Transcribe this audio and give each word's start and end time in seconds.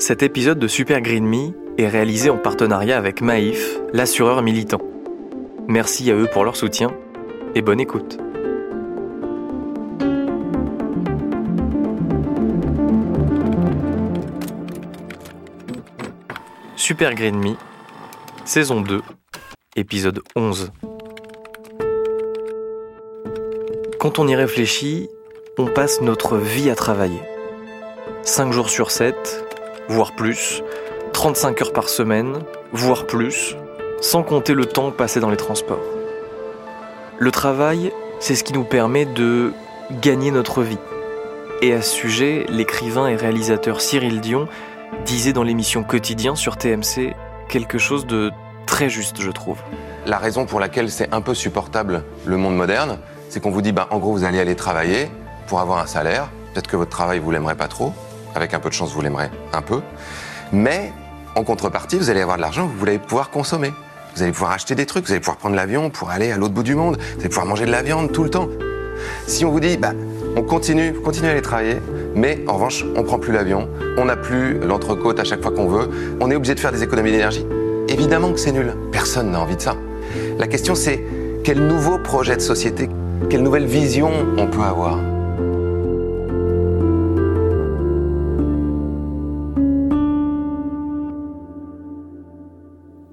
Cet 0.00 0.22
épisode 0.22 0.58
de 0.58 0.66
Super 0.66 1.02
Green 1.02 1.26
Me 1.26 1.52
est 1.76 1.86
réalisé 1.86 2.30
en 2.30 2.38
partenariat 2.38 2.96
avec 2.96 3.20
Maïf, 3.20 3.78
l'assureur 3.92 4.40
militant. 4.40 4.80
Merci 5.68 6.10
à 6.10 6.14
eux 6.14 6.26
pour 6.26 6.42
leur 6.42 6.56
soutien 6.56 6.90
et 7.54 7.60
bonne 7.60 7.80
écoute. 7.80 8.18
Super 16.76 17.14
Green 17.14 17.38
Me, 17.38 17.56
saison 18.46 18.80
2, 18.80 19.02
épisode 19.76 20.22
11. 20.34 20.72
Quand 23.98 24.18
on 24.18 24.26
y 24.26 24.34
réfléchit, 24.34 25.10
on 25.58 25.66
passe 25.66 26.00
notre 26.00 26.38
vie 26.38 26.70
à 26.70 26.74
travailler. 26.74 27.20
5 28.22 28.50
jours 28.50 28.70
sur 28.70 28.90
7, 28.90 29.49
voire 29.90 30.12
plus, 30.12 30.62
35 31.12 31.62
heures 31.62 31.72
par 31.72 31.88
semaine, 31.88 32.44
voire 32.72 33.06
plus, 33.06 33.56
sans 34.00 34.22
compter 34.22 34.54
le 34.54 34.64
temps 34.64 34.92
passé 34.92 35.18
dans 35.18 35.30
les 35.30 35.36
transports. 35.36 35.82
Le 37.18 37.30
travail, 37.32 37.92
c'est 38.20 38.36
ce 38.36 38.44
qui 38.44 38.52
nous 38.52 38.62
permet 38.62 39.04
de 39.04 39.52
gagner 40.00 40.30
notre 40.30 40.62
vie. 40.62 40.78
Et 41.60 41.74
à 41.74 41.82
ce 41.82 41.92
sujet, 41.92 42.46
l'écrivain 42.48 43.08
et 43.08 43.16
réalisateur 43.16 43.80
Cyril 43.80 44.20
Dion 44.20 44.46
disait 45.04 45.32
dans 45.32 45.42
l'émission 45.42 45.82
Quotidien 45.82 46.36
sur 46.36 46.56
TMC 46.56 47.16
quelque 47.48 47.78
chose 47.78 48.06
de 48.06 48.30
très 48.66 48.88
juste, 48.88 49.20
je 49.20 49.30
trouve. 49.30 49.58
La 50.06 50.18
raison 50.18 50.46
pour 50.46 50.60
laquelle 50.60 50.88
c'est 50.88 51.12
un 51.12 51.20
peu 51.20 51.34
supportable 51.34 52.04
le 52.26 52.36
monde 52.36 52.56
moderne, 52.56 52.98
c'est 53.28 53.40
qu'on 53.40 53.50
vous 53.50 53.60
dit, 53.60 53.72
bah, 53.72 53.88
en 53.90 53.98
gros, 53.98 54.12
vous 54.12 54.22
allez 54.22 54.38
aller 54.38 54.54
travailler 54.54 55.10
pour 55.48 55.58
avoir 55.58 55.80
un 55.80 55.86
salaire. 55.86 56.28
Peut-être 56.54 56.68
que 56.68 56.76
votre 56.76 56.90
travail, 56.90 57.18
vous 57.18 57.32
l'aimerez 57.32 57.56
pas 57.56 57.68
trop. 57.68 57.92
Avec 58.34 58.54
un 58.54 58.60
peu 58.60 58.68
de 58.68 58.74
chance, 58.74 58.92
vous 58.92 59.00
l'aimerez 59.00 59.30
un 59.52 59.62
peu. 59.62 59.80
Mais 60.52 60.92
en 61.34 61.44
contrepartie, 61.44 61.96
vous 61.96 62.10
allez 62.10 62.20
avoir 62.20 62.36
de 62.36 62.42
l'argent, 62.42 62.70
vous 62.76 62.84
allez 62.84 62.98
pouvoir 62.98 63.30
consommer. 63.30 63.72
Vous 64.14 64.22
allez 64.22 64.32
pouvoir 64.32 64.52
acheter 64.52 64.74
des 64.74 64.86
trucs, 64.86 65.06
vous 65.06 65.12
allez 65.12 65.20
pouvoir 65.20 65.36
prendre 65.36 65.54
l'avion 65.54 65.90
pour 65.90 66.10
aller 66.10 66.32
à 66.32 66.36
l'autre 66.36 66.54
bout 66.54 66.62
du 66.62 66.74
monde, 66.74 66.96
vous 66.96 67.20
allez 67.20 67.28
pouvoir 67.28 67.46
manger 67.46 67.64
de 67.66 67.70
la 67.70 67.82
viande 67.82 68.10
tout 68.12 68.24
le 68.24 68.30
temps. 68.30 68.48
Si 69.26 69.44
on 69.44 69.50
vous 69.50 69.60
dit, 69.60 69.76
bah, 69.76 69.92
on 70.36 70.42
continue, 70.42 70.90
vous 70.90 71.00
continuez 71.00 71.28
à 71.28 71.32
aller 71.32 71.42
travailler, 71.42 71.76
mais 72.14 72.42
en 72.48 72.54
revanche, 72.54 72.84
on 72.96 73.04
prend 73.04 73.18
plus 73.18 73.32
l'avion, 73.32 73.68
on 73.96 74.06
n'a 74.06 74.16
plus 74.16 74.58
l'entrecôte 74.58 75.20
à 75.20 75.24
chaque 75.24 75.42
fois 75.42 75.52
qu'on 75.52 75.68
veut, 75.68 75.88
on 76.20 76.30
est 76.30 76.34
obligé 76.34 76.54
de 76.54 76.60
faire 76.60 76.72
des 76.72 76.82
économies 76.82 77.12
d'énergie. 77.12 77.46
Évidemment 77.88 78.32
que 78.32 78.38
c'est 78.38 78.52
nul. 78.52 78.74
Personne 78.92 79.30
n'a 79.30 79.40
envie 79.40 79.56
de 79.56 79.62
ça. 79.62 79.76
La 80.38 80.46
question, 80.46 80.74
c'est 80.74 81.04
quel 81.44 81.66
nouveau 81.66 81.98
projet 81.98 82.36
de 82.36 82.40
société, 82.40 82.88
quelle 83.28 83.42
nouvelle 83.42 83.66
vision 83.66 84.10
on 84.36 84.46
peut 84.46 84.62
avoir? 84.62 84.98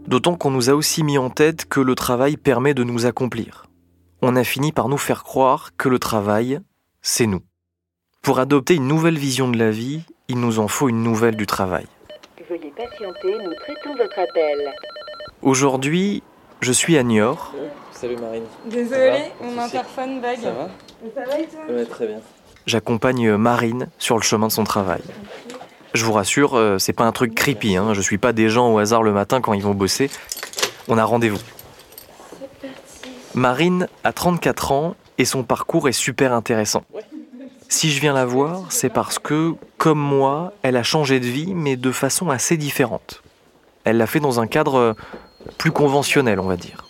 D'autant 0.08 0.36
qu'on 0.36 0.52
nous 0.52 0.70
a 0.70 0.74
aussi 0.74 1.04
mis 1.04 1.18
en 1.18 1.30
tête 1.30 1.66
que 1.66 1.82
le 1.82 1.94
travail 1.94 2.38
permet 2.38 2.74
de 2.74 2.86
nous 2.86 3.06
accomplir. 3.06 3.66
On 4.22 4.38
a 4.38 4.46
fini 4.46 4.72
par 4.72 4.88
nous 4.88 4.98
faire 4.98 5.26
croire 5.26 5.72
que 5.76 5.90
le 5.90 6.00
travail, 6.00 6.62
c'est 7.02 7.28
nous. 7.28 7.42
Pour 8.22 8.40
adopter 8.40 8.76
une 8.76 8.88
nouvelle 8.88 9.18
vision 9.18 9.50
de 9.50 9.58
la 9.58 9.70
vie, 9.70 10.04
il 10.30 10.40
nous 10.40 10.60
en 10.60 10.70
faut 10.70 10.88
une 10.88 11.04
nouvelle 11.04 11.36
du 11.36 11.46
travail. 11.46 11.86
Veuillez 12.50 12.72
patienter, 12.72 13.36
nous 13.44 13.54
traitons 13.56 13.98
votre 13.98 14.18
appel. 14.18 14.72
Aujourd'hui, 15.42 16.24
je 16.62 16.72
suis 16.72 16.98
à 16.98 17.04
Niort. 17.04 17.54
Salut 17.92 18.16
Marine. 18.16 18.46
Désolée, 18.66 19.32
mon 19.44 19.58
interphone 19.58 20.22
bug. 20.22 20.40
Ça 20.42 20.52
va 20.52 20.70
Ça 21.16 21.26
va 21.30 21.40
et 21.40 21.48
toi? 21.48 21.60
Ouais, 21.70 21.86
très 21.86 22.08
bien. 22.08 22.22
J'accompagne 22.66 23.36
Marine 23.36 23.90
sur 23.98 24.16
le 24.16 24.24
chemin 24.24 24.48
de 24.48 24.54
son 24.54 24.64
travail. 24.64 25.02
Je 25.94 26.04
vous 26.06 26.14
rassure, 26.14 26.56
euh, 26.56 26.78
c'est 26.78 26.94
pas 26.94 27.06
un 27.06 27.12
truc 27.12 27.34
creepy. 27.34 27.76
Hein. 27.76 27.94
Je 27.94 28.02
suis 28.02 28.18
pas 28.18 28.34
des 28.34 28.50
gens 28.50 28.72
au 28.72 28.78
hasard 28.78 29.04
le 29.04 29.12
matin 29.12 29.42
quand 29.42 29.54
ils 29.54 29.64
vont 29.64 29.74
bosser. 29.74 30.10
On 30.88 30.98
a 30.98 31.04
rendez-vous. 31.04 31.40
Marine 33.34 33.88
a 34.04 34.14
34 34.14 34.72
ans 34.72 34.96
et 35.18 35.26
son 35.26 35.44
parcours 35.44 35.88
est 35.88 35.94
super 35.94 36.34
intéressant. 36.34 36.84
Si 37.70 37.92
je 37.92 38.00
viens 38.00 38.14
la 38.14 38.26
voir, 38.26 38.64
c'est 38.70 38.90
parce 38.90 39.20
que, 39.20 39.54
comme 39.78 40.00
moi, 40.00 40.54
elle 40.62 40.78
a 40.78 40.84
changé 40.84 41.20
de 41.20 41.26
vie, 41.26 41.54
mais 41.54 41.76
de 41.76 41.92
façon 41.92 42.30
assez 42.30 42.58
différente. 42.58 43.22
Elle 43.84 43.98
l'a 43.98 44.08
fait 44.08 44.20
dans 44.20 44.40
un 44.40 44.48
cadre 44.48 44.76
euh, 44.76 44.94
plus 45.58 45.72
conventionnel, 45.72 46.40
on 46.40 46.48
va 46.48 46.56
dire. 46.56 46.86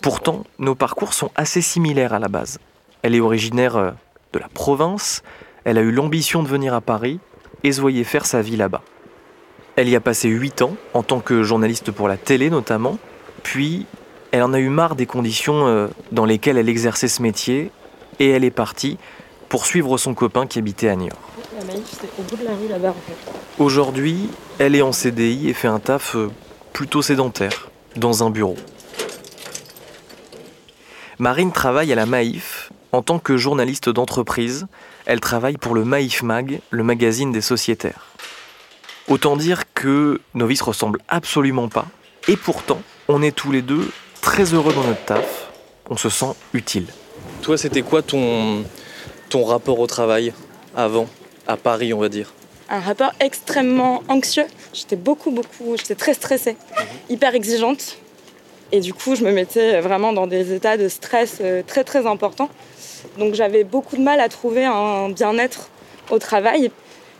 Pourtant, 0.00 0.44
nos 0.58 0.74
parcours 0.74 1.14
sont 1.14 1.30
assez 1.34 1.62
similaires 1.62 2.12
à 2.12 2.18
la 2.18 2.28
base. 2.28 2.58
Elle 3.02 3.14
est 3.14 3.20
originaire 3.20 3.76
euh, 3.76 3.90
de 4.32 4.38
la 4.38 4.48
province, 4.48 5.22
elle 5.64 5.78
a 5.78 5.82
eu 5.82 5.92
l'ambition 5.92 6.42
de 6.42 6.48
venir 6.48 6.74
à 6.74 6.80
Paris 6.80 7.20
et 7.64 7.72
se 7.72 7.80
voyait 7.80 8.04
faire 8.04 8.26
sa 8.26 8.42
vie 8.42 8.56
là-bas. 8.56 8.82
Elle 9.76 9.88
y 9.88 9.96
a 9.96 10.00
passé 10.00 10.28
8 10.28 10.62
ans, 10.62 10.76
en 10.94 11.02
tant 11.02 11.20
que 11.20 11.42
journaliste 11.42 11.90
pour 11.90 12.08
la 12.08 12.16
télé 12.16 12.50
notamment, 12.50 12.98
puis 13.42 13.86
elle 14.30 14.42
en 14.42 14.52
a 14.52 14.58
eu 14.58 14.68
marre 14.68 14.96
des 14.96 15.06
conditions 15.06 15.66
euh, 15.66 15.88
dans 16.10 16.24
lesquelles 16.24 16.58
elle 16.58 16.68
exerçait 16.68 17.08
ce 17.08 17.22
métier, 17.22 17.70
et 18.18 18.30
elle 18.30 18.44
est 18.44 18.50
partie 18.50 18.98
pour 19.48 19.66
suivre 19.66 19.96
son 19.98 20.14
copain 20.14 20.46
qui 20.46 20.58
habitait 20.58 20.88
à 20.88 20.96
Niort. 20.96 21.18
La 21.58 21.64
Maïf, 21.64 21.84
c'était 21.90 22.08
au 22.18 22.22
bout 22.22 22.36
de 22.36 22.44
la 22.44 22.54
rue 22.56 22.68
là-bas 22.68 22.90
en 22.90 22.92
fait. 22.92 23.62
Aujourd'hui, 23.62 24.28
elle 24.58 24.74
est 24.74 24.82
en 24.82 24.92
CDI 24.92 25.48
et 25.48 25.52
fait 25.54 25.68
un 25.68 25.78
taf 25.78 26.16
euh, 26.16 26.30
plutôt 26.72 27.02
sédentaire, 27.02 27.70
dans 27.96 28.24
un 28.24 28.30
bureau. 28.30 28.56
Marine 31.18 31.52
travaille 31.52 31.92
à 31.92 31.94
la 31.94 32.06
Maïf 32.06 32.72
en 32.92 33.02
tant 33.02 33.18
que 33.18 33.36
journaliste 33.36 33.88
d'entreprise. 33.88 34.66
Elle 35.06 35.20
travaille 35.20 35.56
pour 35.56 35.74
le 35.74 35.84
Maïf 35.84 36.22
Mag, 36.22 36.60
le 36.70 36.82
magazine 36.84 37.32
des 37.32 37.40
sociétaires. 37.40 38.06
Autant 39.08 39.36
dire 39.36 39.64
que 39.74 40.20
nos 40.34 40.46
vies 40.46 40.56
se 40.56 40.64
ressemblent 40.64 41.00
absolument 41.08 41.68
pas, 41.68 41.86
et 42.28 42.36
pourtant, 42.36 42.80
on 43.08 43.20
est 43.20 43.34
tous 43.34 43.50
les 43.50 43.62
deux 43.62 43.90
très 44.20 44.54
heureux 44.54 44.72
dans 44.72 44.84
notre 44.84 45.04
taf. 45.04 45.48
On 45.90 45.96
se 45.96 46.08
sent 46.08 46.34
utile. 46.54 46.86
Toi, 47.42 47.58
c'était 47.58 47.82
quoi 47.82 48.02
ton, 48.02 48.64
ton 49.28 49.44
rapport 49.44 49.80
au 49.80 49.86
travail 49.88 50.32
avant, 50.76 51.08
à 51.48 51.56
Paris, 51.56 51.92
on 51.92 51.98
va 51.98 52.08
dire? 52.08 52.32
Un 52.70 52.78
rapport 52.78 53.12
extrêmement 53.18 54.02
anxieux. 54.08 54.46
J'étais 54.72 54.96
beaucoup, 54.96 55.32
beaucoup, 55.32 55.76
j'étais 55.76 55.96
très 55.96 56.14
stressée, 56.14 56.56
hyper 57.10 57.34
exigeante. 57.34 57.98
Et 58.70 58.80
du 58.80 58.94
coup, 58.94 59.16
je 59.16 59.24
me 59.24 59.32
mettais 59.32 59.80
vraiment 59.80 60.12
dans 60.12 60.26
des 60.26 60.54
états 60.54 60.78
de 60.78 60.88
stress 60.88 61.38
euh, 61.40 61.62
très, 61.66 61.84
très 61.84 62.06
importants. 62.06 62.48
Donc 63.18 63.34
j'avais 63.34 63.64
beaucoup 63.64 63.96
de 63.96 64.02
mal 64.02 64.20
à 64.20 64.28
trouver 64.28 64.64
un 64.64 65.08
bien-être 65.08 65.68
au 66.10 66.18
travail. 66.18 66.70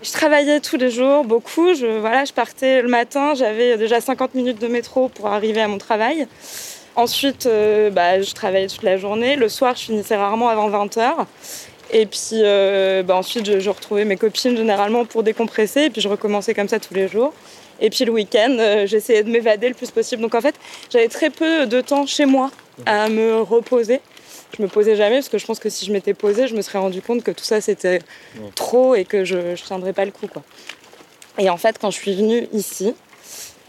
Je 0.03 0.11
travaillais 0.11 0.59
tous 0.61 0.77
les 0.77 0.91
jours, 0.91 1.25
beaucoup. 1.25 1.75
Je, 1.75 1.87
voilà, 2.01 2.25
je 2.25 2.33
partais 2.33 2.83
le 2.83 2.89
matin, 2.89 3.35
j'avais 3.35 3.77
déjà 3.77 4.01
50 4.01 4.35
minutes 4.35 4.61
de 4.61 4.67
métro 4.67 5.09
pour 5.09 5.29
arriver 5.29 5.61
à 5.61 5.69
mon 5.69 5.79
travail. 5.79 6.27
Ensuite, 6.97 7.47
euh, 7.47 7.91
bah, 7.91 8.21
je 8.21 8.33
travaillais 8.35 8.67
toute 8.67 8.83
la 8.83 8.97
journée. 8.97 9.37
Le 9.37 9.49
soir, 9.49 9.77
je 9.77 9.85
finissais 9.85 10.17
rarement 10.17 10.49
avant 10.49 10.69
20h. 10.69 11.25
Et 11.93 12.07
puis 12.07 12.41
euh, 12.43 13.03
bah, 13.03 13.17
ensuite, 13.17 13.61
je, 13.61 13.71
retrouvais 13.71 14.05
mes 14.05 14.17
copines 14.17 14.57
généralement 14.57 15.05
pour 15.05 15.23
décompresser. 15.23 15.83
Et 15.83 15.91
puis 15.91 16.01
je 16.01 16.09
recommençais 16.09 16.53
comme 16.53 16.69
ça 16.69 16.81
tous 16.81 16.95
les 16.95 17.09
jours. 17.09 17.33
Et 17.81 17.91
puis 17.91 18.05
le 18.05 18.13
week-end, 18.13 18.57
euh, 18.59 18.87
j'essayais 18.87 19.23
de 19.23 19.31
m'évader 19.31 19.69
le 19.69 19.75
plus 19.75 19.91
possible. 19.91 20.21
Donc 20.21 20.35
en 20.35 20.41
fait, 20.41 20.55
j'avais 20.91 21.09
très 21.09 21.31
peu 21.31 21.67
de 21.67 21.81
temps 21.81 22.07
chez 22.07 22.27
moi 22.27 22.51
à 22.87 23.09
me 23.09 23.41
reposer. 23.41 24.01
Je 24.57 24.63
me 24.63 24.69
posais 24.69 24.97
jamais 24.97 25.17
parce 25.17 25.29
que 25.29 25.39
je 25.39 25.47
pense 25.47 25.59
que 25.59 25.71
si 25.71 25.87
je 25.87 25.93
m'étais 25.93 26.15
posée, 26.15 26.47
je 26.47 26.55
me 26.55 26.63
serais 26.63 26.79
rendu 26.79 27.01
compte 27.01 27.23
que 27.23 27.31
tout 27.31 27.45
ça 27.45 27.61
c'était 27.61 28.01
trop 28.55 28.95
et 28.95 29.05
que 29.05 29.25
je 29.25 29.37
ne 29.37 29.57
tiendrais 29.57 29.93
pas 29.93 30.05
le 30.05 30.11
coup. 30.11 30.27
Quoi. 30.27 30.43
Et 31.39 31.49
en 31.49 31.57
fait, 31.57 31.79
quand 31.79 31.91
je 31.91 31.97
suis 31.99 32.15
venue 32.15 32.47
ici, 32.53 32.95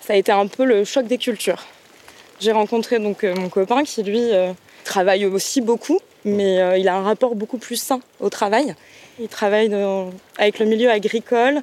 ça 0.01 0.13
a 0.13 0.15
été 0.17 0.31
un 0.31 0.47
peu 0.47 0.65
le 0.65 0.83
choc 0.83 1.07
des 1.07 1.17
cultures. 1.17 1.63
J'ai 2.41 2.51
rencontré 2.51 2.99
donc 2.99 3.23
euh, 3.23 3.33
mon 3.35 3.47
copain 3.47 3.83
qui 3.83 4.03
lui 4.03 4.33
euh, 4.33 4.51
travaille 4.83 5.25
aussi 5.25 5.61
beaucoup, 5.61 5.99
mais 6.25 6.59
euh, 6.59 6.77
il 6.77 6.89
a 6.89 6.95
un 6.95 7.03
rapport 7.03 7.35
beaucoup 7.35 7.57
plus 7.57 7.77
sain 7.77 8.01
au 8.19 8.29
travail. 8.29 8.75
Il 9.19 9.29
travaille 9.29 9.69
dans- 9.69 10.09
avec 10.37 10.59
le 10.59 10.65
milieu 10.65 10.89
agricole. 10.89 11.61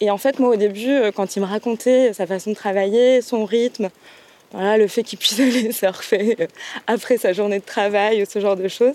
Et 0.00 0.12
en 0.12 0.18
fait, 0.18 0.38
moi 0.38 0.50
au 0.50 0.56
début, 0.56 0.96
quand 1.16 1.34
il 1.34 1.40
me 1.40 1.46
racontait 1.46 2.12
sa 2.12 2.24
façon 2.28 2.50
de 2.50 2.54
travailler, 2.54 3.20
son 3.20 3.44
rythme, 3.44 3.88
voilà, 4.52 4.76
le 4.78 4.86
fait 4.88 5.02
qu'il 5.02 5.18
puisse 5.18 5.38
aller 5.40 5.72
surfer 5.72 6.36
euh, 6.40 6.46
après 6.86 7.16
sa 7.18 7.32
journée 7.32 7.58
de 7.58 7.64
travail, 7.64 8.24
ce 8.30 8.38
genre 8.40 8.56
de 8.56 8.68
choses. 8.68 8.94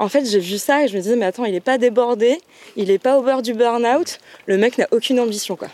En 0.00 0.08
fait, 0.08 0.24
j'ai 0.24 0.38
vu 0.38 0.58
ça 0.58 0.84
et 0.84 0.88
je 0.88 0.96
me 0.96 1.02
disais, 1.02 1.16
mais 1.16 1.26
attends, 1.26 1.44
il 1.44 1.52
n'est 1.52 1.60
pas 1.60 1.76
débordé, 1.76 2.38
il 2.76 2.86
n'est 2.88 2.98
pas 2.98 3.18
au 3.18 3.22
bord 3.22 3.42
du 3.42 3.52
burn-out, 3.54 4.18
le 4.46 4.56
mec 4.56 4.78
n'a 4.78 4.86
aucune 4.92 5.18
ambition, 5.18 5.56
quoi. 5.56 5.68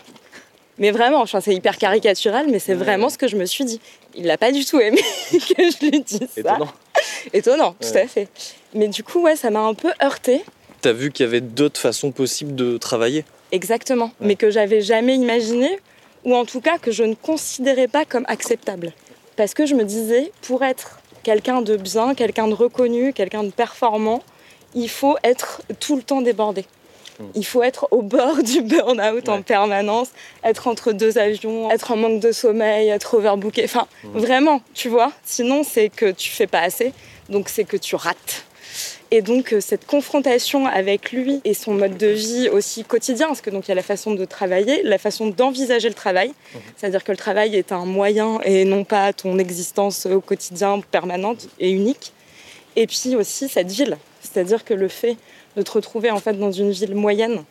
Mais 0.77 0.91
vraiment, 0.91 1.21
enfin, 1.21 1.39
c'est 1.41 1.53
hyper 1.53 1.77
caricatural, 1.77 2.47
mais 2.49 2.59
c'est 2.59 2.73
Ouais. 2.73 2.79
vraiment 2.83 3.09
ce 3.09 3.17
que 3.17 3.27
je 3.27 3.37
me 3.37 3.45
suis 3.45 3.63
dit. 3.63 3.79
Il 4.15 4.25
l'a 4.25 4.37
pas 4.37 4.51
du 4.51 4.65
tout 4.65 4.79
aimé 4.79 4.99
que 5.31 5.37
je 5.71 5.85
lui 5.89 6.01
dise 6.01 6.27
ça. 6.35 6.39
Étonnant. 6.41 6.67
Étonnant, 7.33 7.75
tout 7.79 7.97
à 7.97 8.07
fait. 8.07 8.27
Mais 8.73 8.87
du 8.87 9.03
coup, 9.03 9.21
ouais, 9.21 9.35
ça 9.35 9.51
m'a 9.51 9.59
un 9.61 9.73
peu 9.73 9.91
heurté. 10.03 10.43
T'as 10.81 10.91
vu 10.91 11.11
qu'il 11.11 11.25
y 11.25 11.29
avait 11.29 11.39
d'autres 11.41 11.79
façons 11.79 12.11
possibles 12.11 12.55
de 12.55 12.77
travailler? 12.77 13.23
Exactement, 13.51 14.11
mais 14.19 14.35
que 14.35 14.49
j'avais 14.49 14.81
jamais 14.81 15.15
imaginé, 15.15 15.79
ou 16.25 16.35
en 16.35 16.43
tout 16.45 16.59
cas 16.61 16.77
que 16.77 16.91
je 16.91 17.03
ne 17.03 17.13
considérais 17.15 17.87
pas 17.87 18.03
comme 18.03 18.25
acceptable. 18.27 18.91
Parce 19.35 19.53
que 19.53 19.65
je 19.65 19.75
me 19.75 19.83
disais, 19.83 20.31
pour 20.41 20.63
être 20.63 20.99
quelqu'un 21.23 21.61
de 21.61 21.75
bien, 21.75 22.15
quelqu'un 22.15 22.47
de 22.47 22.53
reconnu, 22.53 23.13
quelqu'un 23.13 23.43
de 23.43 23.51
performant, 23.51 24.21
il 24.75 24.89
faut 24.89 25.17
être 25.23 25.61
tout 25.79 25.95
le 25.95 26.03
temps 26.03 26.21
débordé. 26.21 26.65
Il 27.33 27.45
faut 27.45 27.63
être 27.63 27.87
au 27.91 28.01
bord 28.01 28.43
du 28.43 28.61
burn-out 28.61 29.29
en 29.29 29.41
permanence, 29.41 30.09
être 30.43 30.67
entre 30.67 30.91
deux 30.91 31.17
avions, 31.17 31.71
être 31.71 31.91
en 31.91 31.95
manque 31.95 32.19
de 32.19 32.31
sommeil, 32.31 32.89
être 32.89 33.15
overbooké. 33.15 33.63
Enfin, 33.63 33.87
vraiment, 34.03 34.61
tu 34.73 34.89
vois. 34.89 35.11
Sinon, 35.23 35.63
c'est 35.63 35.89
que 35.89 36.11
tu 36.11 36.29
fais 36.29 36.47
pas 36.47 36.61
assez, 36.61 36.93
donc 37.29 37.49
c'est 37.49 37.63
que 37.63 37.77
tu 37.77 37.95
rates. 37.95 38.45
Et 39.11 39.21
donc 39.21 39.53
euh, 39.53 39.61
cette 39.61 39.85
confrontation 39.85 40.65
avec 40.65 41.11
lui 41.11 41.39
et 41.43 41.53
son 41.53 41.73
mode 41.73 41.97
de 41.97 42.07
vie 42.07 42.49
aussi 42.49 42.83
quotidien, 42.83 43.27
parce 43.27 43.41
que 43.41 43.51
donc 43.51 43.67
il 43.67 43.69
y 43.69 43.71
a 43.71 43.75
la 43.75 43.83
façon 43.83 44.15
de 44.15 44.25
travailler, 44.25 44.81
la 44.83 44.97
façon 44.97 45.27
d'envisager 45.27 45.87
le 45.87 45.93
travail, 45.93 46.33
c'est-à-dire 46.75 47.03
que 47.03 47.11
le 47.11 47.17
travail 47.17 47.55
est 47.55 47.71
un 47.71 47.85
moyen 47.85 48.39
et 48.43 48.65
non 48.65 48.83
pas 48.83 49.13
ton 49.13 49.37
existence 49.37 50.07
au 50.07 50.21
quotidien 50.21 50.81
permanente 50.91 51.47
et 51.59 51.69
unique. 51.69 52.13
Et 52.75 52.87
puis 52.87 53.15
aussi 53.15 53.47
cette 53.47 53.71
ville, 53.71 53.97
c'est-à-dire 54.21 54.65
que 54.65 54.73
le 54.73 54.87
fait 54.87 55.17
de 55.55 55.61
te 55.61 55.71
retrouver 55.71 56.09
en 56.09 56.19
fait 56.19 56.33
dans 56.33 56.51
une 56.51 56.71
ville 56.71 56.95
moyenne 56.95 57.43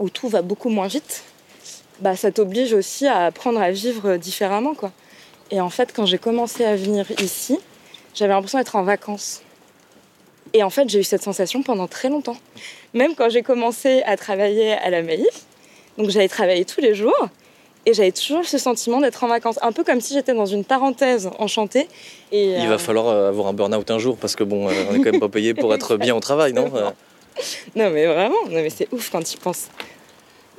où 0.00 0.10
tout 0.10 0.28
va 0.28 0.42
beaucoup 0.42 0.70
moins 0.70 0.88
vite, 0.88 1.22
bah 2.00 2.16
ça 2.16 2.32
t'oblige 2.32 2.72
aussi 2.72 3.06
à 3.06 3.26
apprendre 3.26 3.60
à 3.60 3.70
vivre 3.70 4.16
différemment 4.16 4.74
quoi. 4.74 4.90
Et 5.52 5.60
en 5.60 5.70
fait 5.70 5.92
quand 5.94 6.04
j'ai 6.04 6.18
commencé 6.18 6.64
à 6.64 6.74
venir 6.74 7.06
ici, 7.22 7.60
j'avais 8.12 8.32
l'impression 8.32 8.58
d'être 8.58 8.74
en 8.74 8.82
vacances. 8.82 9.43
Et 10.54 10.62
en 10.62 10.70
fait, 10.70 10.88
j'ai 10.88 11.00
eu 11.00 11.04
cette 11.04 11.22
sensation 11.22 11.62
pendant 11.62 11.88
très 11.88 12.08
longtemps. 12.08 12.36
Même 12.94 13.14
quand 13.16 13.28
j'ai 13.28 13.42
commencé 13.42 14.02
à 14.06 14.16
travailler 14.16 14.72
à 14.72 14.88
la 14.88 15.02
Maïf, 15.02 15.44
donc 15.98 16.10
j'allais 16.10 16.28
travailler 16.28 16.64
tous 16.64 16.80
les 16.80 16.94
jours, 16.94 17.28
et 17.86 17.92
j'avais 17.92 18.12
toujours 18.12 18.44
ce 18.44 18.56
sentiment 18.56 19.00
d'être 19.00 19.22
en 19.24 19.28
vacances. 19.28 19.58
Un 19.62 19.72
peu 19.72 19.84
comme 19.84 20.00
si 20.00 20.14
j'étais 20.14 20.32
dans 20.32 20.46
une 20.46 20.64
parenthèse 20.64 21.28
enchantée. 21.38 21.88
Et, 22.32 22.54
Il 22.54 22.66
euh, 22.66 22.68
va 22.68 22.78
falloir 22.78 23.08
euh, 23.08 23.28
avoir 23.28 23.48
un 23.48 23.52
burn-out 23.52 23.90
un 23.90 23.98
jour 23.98 24.16
parce 24.16 24.36
que 24.36 24.44
bon, 24.44 24.68
euh, 24.68 24.72
on 24.90 24.94
est 24.94 24.98
quand 24.98 25.12
même 25.12 25.20
pas 25.20 25.28
payé 25.28 25.54
pour 25.54 25.74
être 25.74 25.96
bien 25.96 26.14
au 26.14 26.20
travail, 26.20 26.52
non 26.52 26.70
Euh, 26.74 26.90
Non 27.74 27.90
mais 27.90 28.06
vraiment, 28.06 28.42
non 28.46 28.62
mais 28.62 28.70
c'est 28.70 28.88
ouf 28.92 29.10
quand 29.10 29.22
tu 29.22 29.34
y 29.34 29.36
penses. 29.38 29.68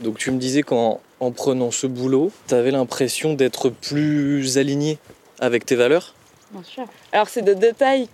Donc 0.02 0.18
tu 0.18 0.30
me 0.30 0.38
disais 0.38 0.62
qu'en 0.62 1.00
en 1.20 1.32
prenant 1.32 1.72
ce 1.72 1.88
boulot, 1.88 2.32
tu 2.48 2.54
avais 2.54 2.72
l'impression 2.72 3.34
d'être 3.34 3.70
plus 3.70 4.58
aligné 4.58 5.00
avec 5.40 5.66
tes 5.66 5.76
valeurs? 5.76 6.14
Bien 6.52 6.64
sûr. 6.64 6.84
Alors 7.12 7.30
c'est 7.30 7.42
des 7.42 7.56
détails. 7.56 8.08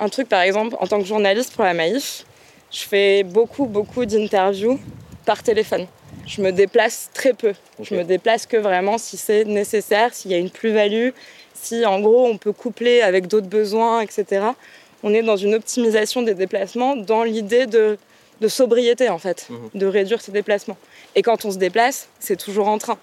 Un 0.00 0.08
truc 0.08 0.28
par 0.28 0.40
exemple, 0.40 0.76
en 0.80 0.86
tant 0.86 0.98
que 0.98 1.04
journaliste 1.06 1.54
pour 1.54 1.64
la 1.64 1.74
Maïf, 1.74 2.24
je 2.72 2.80
fais 2.80 3.22
beaucoup 3.22 3.66
beaucoup 3.66 4.04
d'interviews 4.06 4.78
par 5.26 5.42
téléphone. 5.42 5.86
Je 6.26 6.40
me 6.42 6.52
déplace 6.52 7.10
très 7.12 7.34
peu. 7.34 7.52
Je 7.82 7.94
me 7.94 8.02
déplace 8.04 8.46
que 8.46 8.56
vraiment 8.56 8.98
si 8.98 9.16
c'est 9.16 9.44
nécessaire, 9.44 10.14
s'il 10.14 10.30
y 10.30 10.34
a 10.34 10.38
une 10.38 10.50
plus-value, 10.50 11.10
si 11.54 11.84
en 11.84 12.00
gros 12.00 12.26
on 12.26 12.38
peut 12.38 12.52
coupler 12.52 13.02
avec 13.02 13.26
d'autres 13.26 13.48
besoins, 13.48 14.00
etc. 14.00 14.24
On 15.02 15.12
est 15.12 15.22
dans 15.22 15.36
une 15.36 15.54
optimisation 15.54 16.22
des 16.22 16.34
déplacements 16.34 16.96
dans 16.96 17.22
l'idée 17.22 17.66
de, 17.66 17.98
de 18.40 18.48
sobriété 18.48 19.08
en 19.10 19.18
fait, 19.18 19.46
Mhm. 19.50 19.70
de 19.74 19.86
réduire 19.86 20.20
ses 20.20 20.32
déplacements. 20.32 20.76
Et 21.14 21.22
quand 21.22 21.44
on 21.44 21.50
se 21.50 21.58
déplace, 21.58 22.08
c'est 22.20 22.36
toujours 22.36 22.68
en 22.68 22.78
train. 22.78 22.98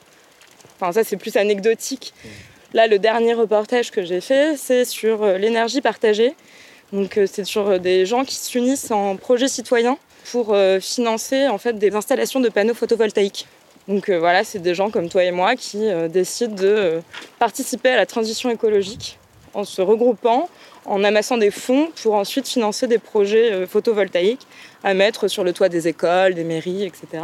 Enfin 0.79 0.91
ça 0.91 1.03
c'est 1.03 1.17
plus 1.17 1.35
anecdotique. 1.37 2.13
Là 2.73 2.87
le 2.87 2.97
dernier 2.99 3.33
reportage 3.33 3.91
que 3.91 4.03
j'ai 4.03 4.21
fait, 4.21 4.57
c'est 4.57 4.85
sur 4.85 5.23
euh, 5.23 5.37
l'énergie 5.37 5.81
partagée. 5.81 6.33
Donc 6.93 7.17
euh, 7.17 7.25
c'est 7.31 7.43
sur 7.43 7.67
euh, 7.67 7.77
des 7.79 8.05
gens 8.05 8.23
qui 8.23 8.35
s'unissent 8.35 8.91
en 8.91 9.15
projet 9.17 9.47
citoyen 9.47 9.97
pour 10.31 10.53
euh, 10.53 10.79
financer 10.79 11.47
en 11.47 11.57
fait 11.57 11.73
des 11.73 11.95
installations 11.95 12.39
de 12.39 12.49
panneaux 12.49 12.73
photovoltaïques. 12.73 13.47
Donc 13.87 14.09
voilà, 14.09 14.43
c'est 14.43 14.59
des 14.59 14.75
gens 14.75 14.89
comme 14.89 15.07
toi 15.07 15.23
et 15.23 15.31
moi 15.31 15.55
qui 15.55 15.87
décident 16.09 16.53
de 16.53 16.99
participer 17.39 17.87
à 17.87 17.95
la 17.95 18.05
transition 18.05 18.49
écologique 18.49 19.17
en 19.53 19.63
se 19.63 19.81
regroupant, 19.81 20.49
en 20.83 21.05
amassant 21.05 21.37
des 21.37 21.51
fonds 21.51 21.87
pour 22.03 22.15
ensuite 22.15 22.49
financer 22.49 22.87
des 22.87 22.97
projets 22.97 23.65
photovoltaïques 23.65 24.45
à 24.83 24.93
mettre 24.93 25.29
sur 25.29 25.45
le 25.45 25.53
toit 25.53 25.69
des 25.69 25.87
écoles, 25.87 26.33
des 26.33 26.43
mairies, 26.43 26.83
etc. 26.83 27.23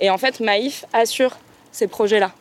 Et 0.00 0.10
en 0.10 0.18
fait, 0.18 0.40
Maïf 0.40 0.84
assure 0.92 1.38
ces 1.70 1.86
projets-là. 1.86 2.32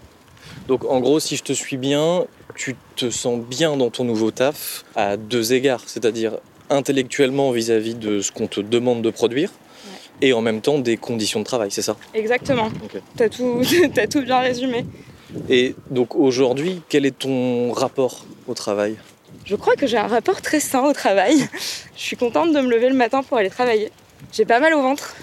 Donc 0.68 0.84
en 0.86 1.00
gros, 1.00 1.20
si 1.20 1.36
je 1.36 1.44
te 1.44 1.54
suis 1.54 1.78
bien, 1.78 2.26
tu 2.56 2.76
te 2.96 3.12
sens 3.12 3.40
bien 3.40 3.78
dans 3.78 3.92
ton 3.92 4.04
nouveau 4.04 4.32
taf 4.32 4.84
à 4.96 5.16
deux 5.16 5.54
égards, 5.54 5.84
c'est-à-dire 5.86 6.40
intellectuellement 6.70 7.52
vis-à-vis 7.52 7.96
de 7.96 8.22
ce 8.22 8.32
qu'on 8.32 8.48
te 8.48 8.62
demande 8.62 9.02
de 9.02 9.10
produire 9.10 9.52
et 10.22 10.34
en 10.34 10.42
même 10.42 10.62
temps 10.62 10.80
des 10.80 10.98
conditions 10.98 11.40
de 11.40 11.46
travail, 11.46 11.72
c'est 11.72 11.82
ça? 11.82 11.96
Exactement. 12.14 12.70
T'as 13.16 13.30
tout, 13.30 13.62
t'as 13.94 14.08
tout 14.08 14.22
bien 14.22 14.40
résumé. 14.40 14.86
Et 15.50 15.76
donc 15.90 16.16
aujourd'hui, 16.16 16.82
quel 16.90 17.06
est 17.06 17.18
ton 17.18 17.72
rapport 17.72 18.26
au 18.48 18.54
travail? 18.54 18.98
Je 19.46 19.56
crois 19.56 19.76
que 19.76 19.88
j'ai 19.88 19.98
un 19.98 20.08
rapport 20.08 20.42
très 20.42 20.60
sain 20.60 20.84
au 20.84 20.94
travail. 20.94 21.48
Je 21.96 22.02
suis 22.02 22.18
contente 22.18 22.54
de 22.54 22.60
me 22.60 22.70
lever 22.70 22.90
le 22.90 22.96
matin 22.96 23.24
pour 23.24 23.38
aller 23.38 23.50
travailler. 23.50 23.92
J'ai 24.32 24.46
pas 24.46 24.60
mal 24.60 24.74
au 24.74 24.82
ventre. 24.82 25.16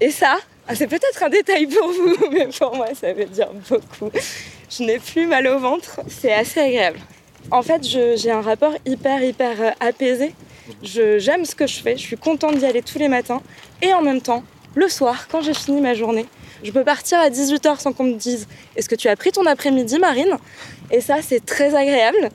Et 0.00 0.10
ça, 0.10 0.36
ah, 0.68 0.74
c'est 0.74 0.88
peut-être 0.88 1.22
un 1.22 1.28
détail 1.28 1.66
pour 1.66 1.88
vous, 1.88 2.16
mais 2.32 2.48
pour 2.58 2.74
moi, 2.74 2.88
ça 2.94 3.12
veut 3.12 3.24
dire 3.26 3.48
beaucoup. 3.68 4.10
Je 4.68 4.82
n'ai 4.82 4.98
plus 4.98 5.26
mal 5.26 5.46
au 5.46 5.58
ventre. 5.58 6.00
C'est 6.08 6.32
assez 6.32 6.60
agréable. 6.60 6.98
En 7.50 7.62
fait, 7.62 7.84
j'ai 7.84 8.30
un 8.30 8.40
rapport 8.40 8.72
hyper, 8.84 9.22
hyper 9.22 9.60
euh, 9.60 9.70
apaisé. 9.78 10.34
J'aime 10.82 11.44
ce 11.44 11.54
que 11.54 11.66
je 11.66 11.80
fais. 11.80 11.96
Je 11.96 12.02
suis 12.02 12.16
contente 12.16 12.56
d'y 12.56 12.64
aller 12.64 12.82
tous 12.82 12.98
les 12.98 13.08
matins. 13.08 13.42
Et 13.82 13.92
en 13.92 14.02
même 14.02 14.20
temps, 14.20 14.42
le 14.74 14.88
soir, 14.88 15.28
quand 15.28 15.40
j'ai 15.40 15.54
fini 15.54 15.80
ma 15.80 15.94
journée, 15.94 16.26
je 16.62 16.70
peux 16.70 16.84
partir 16.84 17.18
à 17.18 17.28
18h 17.28 17.80
sans 17.80 17.92
qu'on 17.92 18.04
me 18.04 18.14
dise 18.14 18.46
Est-ce 18.76 18.88
que 18.88 18.94
tu 18.94 19.08
as 19.08 19.16
pris 19.16 19.32
ton 19.32 19.46
après-midi, 19.46 19.98
Marine? 19.98 20.36
Et 20.90 21.00
ça, 21.00 21.16
c'est 21.22 21.44
très 21.44 21.74
agréable. 21.74 22.30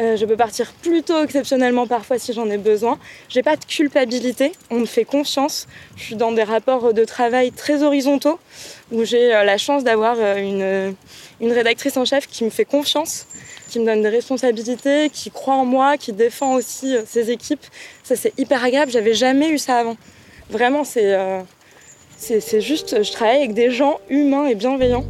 Euh, 0.00 0.16
je 0.16 0.24
peux 0.24 0.36
partir 0.36 0.72
plus 0.80 1.02
tôt 1.02 1.22
exceptionnellement 1.22 1.86
parfois 1.86 2.18
si 2.18 2.32
j'en 2.32 2.48
ai 2.48 2.56
besoin. 2.56 2.98
J'ai 3.28 3.42
pas 3.42 3.56
de 3.56 3.64
culpabilité, 3.64 4.52
on 4.70 4.76
me 4.80 4.86
fait 4.86 5.04
confiance. 5.04 5.66
Je 5.96 6.04
suis 6.04 6.16
dans 6.16 6.32
des 6.32 6.42
rapports 6.42 6.94
de 6.94 7.04
travail 7.04 7.52
très 7.52 7.82
horizontaux 7.82 8.38
où 8.92 9.04
j'ai 9.04 9.34
euh, 9.34 9.44
la 9.44 9.58
chance 9.58 9.84
d'avoir 9.84 10.16
euh, 10.18 10.92
une, 11.40 11.52
rédactrice 11.52 11.98
en 11.98 12.06
chef 12.06 12.26
qui 12.26 12.44
me 12.44 12.50
fait 12.50 12.64
confiance, 12.64 13.26
qui 13.68 13.78
me 13.78 13.84
donne 13.84 14.02
des 14.02 14.08
responsabilités, 14.08 15.10
qui 15.10 15.30
croit 15.30 15.56
en 15.56 15.66
moi, 15.66 15.98
qui 15.98 16.12
défend 16.14 16.54
aussi 16.54 16.96
ses 17.04 17.30
équipes. 17.30 17.64
Ça 18.02 18.16
c'est 18.16 18.32
hyper 18.38 18.64
agréable, 18.64 18.90
j'avais 18.90 19.14
jamais 19.14 19.50
eu 19.50 19.58
ça 19.58 19.78
avant. 19.78 19.96
Vraiment, 20.48 20.82
c'est 20.84 21.14
euh, 21.14 21.40
c'est 22.16 22.60
juste, 22.60 23.02
je 23.02 23.12
travaille 23.12 23.38
avec 23.38 23.54
des 23.54 23.70
gens 23.70 23.98
humains 24.08 24.46
et 24.46 24.54
bienveillants. 24.54 25.06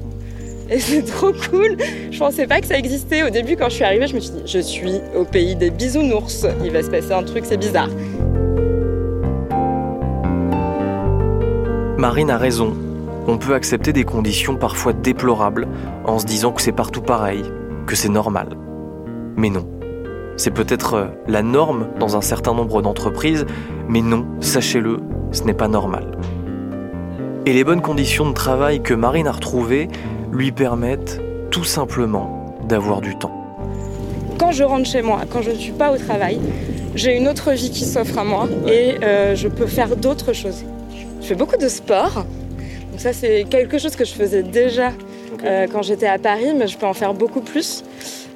Et 0.70 0.78
c'est 0.78 1.02
trop 1.02 1.32
cool. 1.32 1.76
Je 2.12 2.19
pensais 2.19 2.46
pas 2.46 2.61
que 2.61 2.67
ça 2.67 2.78
existait. 2.78 3.25
Au 3.25 3.31
début, 3.31 3.56
quand 3.56 3.69
je 3.69 3.75
suis 3.75 3.84
arrivée, 3.84 4.06
je 4.06 4.14
me 4.14 4.20
suis 4.20 4.31
dit, 4.31 4.43
je 4.46 4.61
suis 4.61 5.00
au 5.17 5.25
pays 5.25 5.56
des 5.56 5.70
bisounours. 5.70 6.46
Il 6.64 6.70
va 6.70 6.82
se 6.84 6.90
passer 6.90 7.12
un 7.12 7.25
truc, 7.25 7.44
c'est 7.44 7.56
bizarre. 7.56 7.88
Marine 11.99 12.31
a 12.31 12.38
raison. 12.38 12.76
On 13.26 13.37
peut 13.37 13.55
accepter 13.55 13.93
des 13.93 14.05
conditions 14.05 14.56
parfois 14.56 14.92
déplorables 14.92 15.66
en 16.04 16.21
se 16.21 16.25
disant 16.25 16.52
que 16.52 16.62
c'est 16.62 16.73
partout 16.73 17.02
pareil, 17.02 17.42
que 17.87 17.97
c'est 17.97 18.09
normal. 18.09 18.56
Mais 19.37 19.50
non. 19.50 19.66
C'est 20.37 20.52
peut-être 20.52 20.95
euh, 20.95 21.06
la 21.26 21.42
norme 21.42 21.88
dans 21.99 22.16
un 22.16 22.23
certain 22.23 22.54
nombre 22.54 22.80
d'entreprises, 22.80 23.45
mais 23.88 24.00
non, 24.00 24.25
sachez-le, 24.40 25.00
ce 25.33 25.42
n'est 25.42 25.52
pas 25.52 25.68
normal. 25.68 26.12
Et 27.45 27.52
les 27.52 27.64
bonnes 27.64 27.83
conditions 27.83 28.28
de 28.28 28.35
travail 28.35 28.83
que 28.83 28.95
Marine 28.95 29.26
a 29.26 29.33
retrouvées 29.33 29.88
lui 30.32 30.52
permettent 30.52 31.20
tout 31.50 31.64
simplement 31.64 32.56
d'avoir 32.68 33.00
du 33.00 33.16
temps. 33.16 33.32
Quand 34.38 34.52
je 34.52 34.64
rentre 34.64 34.87
chez 34.88 35.02
moi, 35.02 35.20
quand 35.30 35.42
je 35.42 35.50
ne 35.50 35.56
suis 35.56 35.72
pas 35.72 35.92
au 35.92 35.99
travail, 35.99 36.40
j'ai 36.94 37.16
une 37.16 37.28
autre 37.28 37.52
vie 37.52 37.70
qui 37.70 37.84
s'offre 37.84 38.18
à 38.18 38.25
moi 38.25 38.49
et 38.66 38.96
euh, 39.02 39.34
je 39.34 39.49
peux 39.49 39.66
faire 39.66 39.96
d'autres 39.96 40.32
choses. 40.32 40.64
Je 41.20 41.26
fais 41.26 41.34
beaucoup 41.34 41.56
de 41.56 41.68
sport. 41.68 42.25
Donc 42.90 42.99
ça, 43.00 43.12
c'est 43.12 43.44
quelque 43.44 43.78
chose 43.78 43.96
que 43.96 44.04
je 44.04 44.12
faisais 44.12 44.42
déjà 44.42 44.92
euh, 45.44 45.66
quand 45.70 45.82
j'étais 45.82 46.06
à 46.06 46.18
Paris, 46.18 46.52
mais 46.56 46.66
je 46.66 46.76
peux 46.78 46.87
en 46.87 46.94
faire 46.94 47.14
beaucoup 47.14 47.40
plus. 47.40 47.84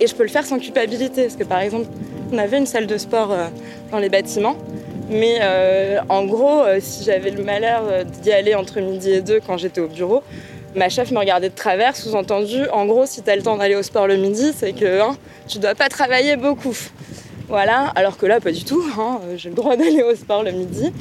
Et 0.00 0.06
je 0.06 0.14
peux 0.14 0.24
le 0.24 0.28
faire 0.28 0.44
sans 0.44 0.58
culpabilité. 0.58 1.22
Parce 1.22 1.36
que 1.36 1.44
par 1.44 1.60
exemple, 1.60 1.86
on 2.32 2.38
avait 2.38 2.58
une 2.58 2.66
salle 2.66 2.86
de 2.86 2.98
sport 2.98 3.32
euh, 3.32 3.46
dans 3.90 3.98
les 3.98 4.08
bâtiments. 4.08 4.56
Mais 5.10 5.38
euh, 5.42 6.00
en 6.08 6.24
gros, 6.24 6.62
euh, 6.62 6.78
si 6.80 7.04
j'avais 7.04 7.30
le 7.30 7.42
malheur 7.42 8.04
d'y 8.22 8.32
aller 8.32 8.54
entre 8.54 8.80
midi 8.80 9.10
et 9.10 9.20
deux 9.20 9.40
quand 9.46 9.58
j'étais 9.58 9.80
au 9.80 9.88
bureau, 9.88 10.22
ma 10.74 10.88
chef 10.88 11.10
me 11.10 11.18
regardait 11.18 11.48
de 11.50 11.54
travers, 11.54 11.96
sous-entendu, 11.96 12.68
en 12.72 12.86
gros, 12.86 13.06
si 13.06 13.22
tu 13.22 13.30
as 13.30 13.36
le 13.36 13.42
temps 13.42 13.56
d'aller 13.56 13.76
au 13.76 13.82
sport 13.82 14.06
le 14.06 14.16
midi, 14.16 14.52
c'est 14.56 14.72
que 14.72 15.00
hein, 15.00 15.16
tu 15.48 15.58
dois 15.58 15.74
pas 15.74 15.88
travailler 15.88 16.36
beaucoup. 16.36 16.76
Voilà, 17.48 17.92
alors 17.94 18.16
que 18.16 18.26
là, 18.26 18.40
pas 18.40 18.52
du 18.52 18.64
tout. 18.64 18.82
hein, 18.98 19.20
J'ai 19.36 19.50
le 19.50 19.54
droit 19.54 19.76
d'aller 19.80 20.02
au 20.02 20.14
sport 20.14 20.42
le 20.42 20.52
midi. 20.52 20.92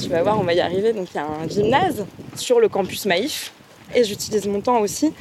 Tu 0.00 0.08
vas 0.08 0.22
voir, 0.22 0.38
on 0.38 0.42
va 0.42 0.54
y 0.54 0.60
arriver. 0.60 0.92
Donc, 0.92 1.08
il 1.12 1.16
y 1.16 1.20
a 1.20 1.26
un 1.26 1.48
gymnase 1.48 2.04
sur 2.36 2.60
le 2.60 2.68
campus 2.68 3.06
Maïf. 3.06 3.52
Et 3.94 4.02
j'utilise 4.02 4.46
mon 4.46 4.60
temps 4.60 4.80
aussi 4.80 5.12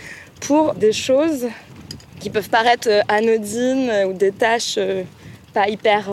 pour 0.42 0.74
des 0.74 0.92
choses 0.92 1.48
qui 2.20 2.30
peuvent 2.30 2.50
paraître 2.50 2.88
euh, 2.90 3.02
anodines 3.08 3.90
euh, 3.90 4.06
ou 4.06 4.14
des 4.14 4.32
tâches 4.32 4.76
euh, 4.78 5.04
pas 5.54 5.68
hyper 5.68 6.10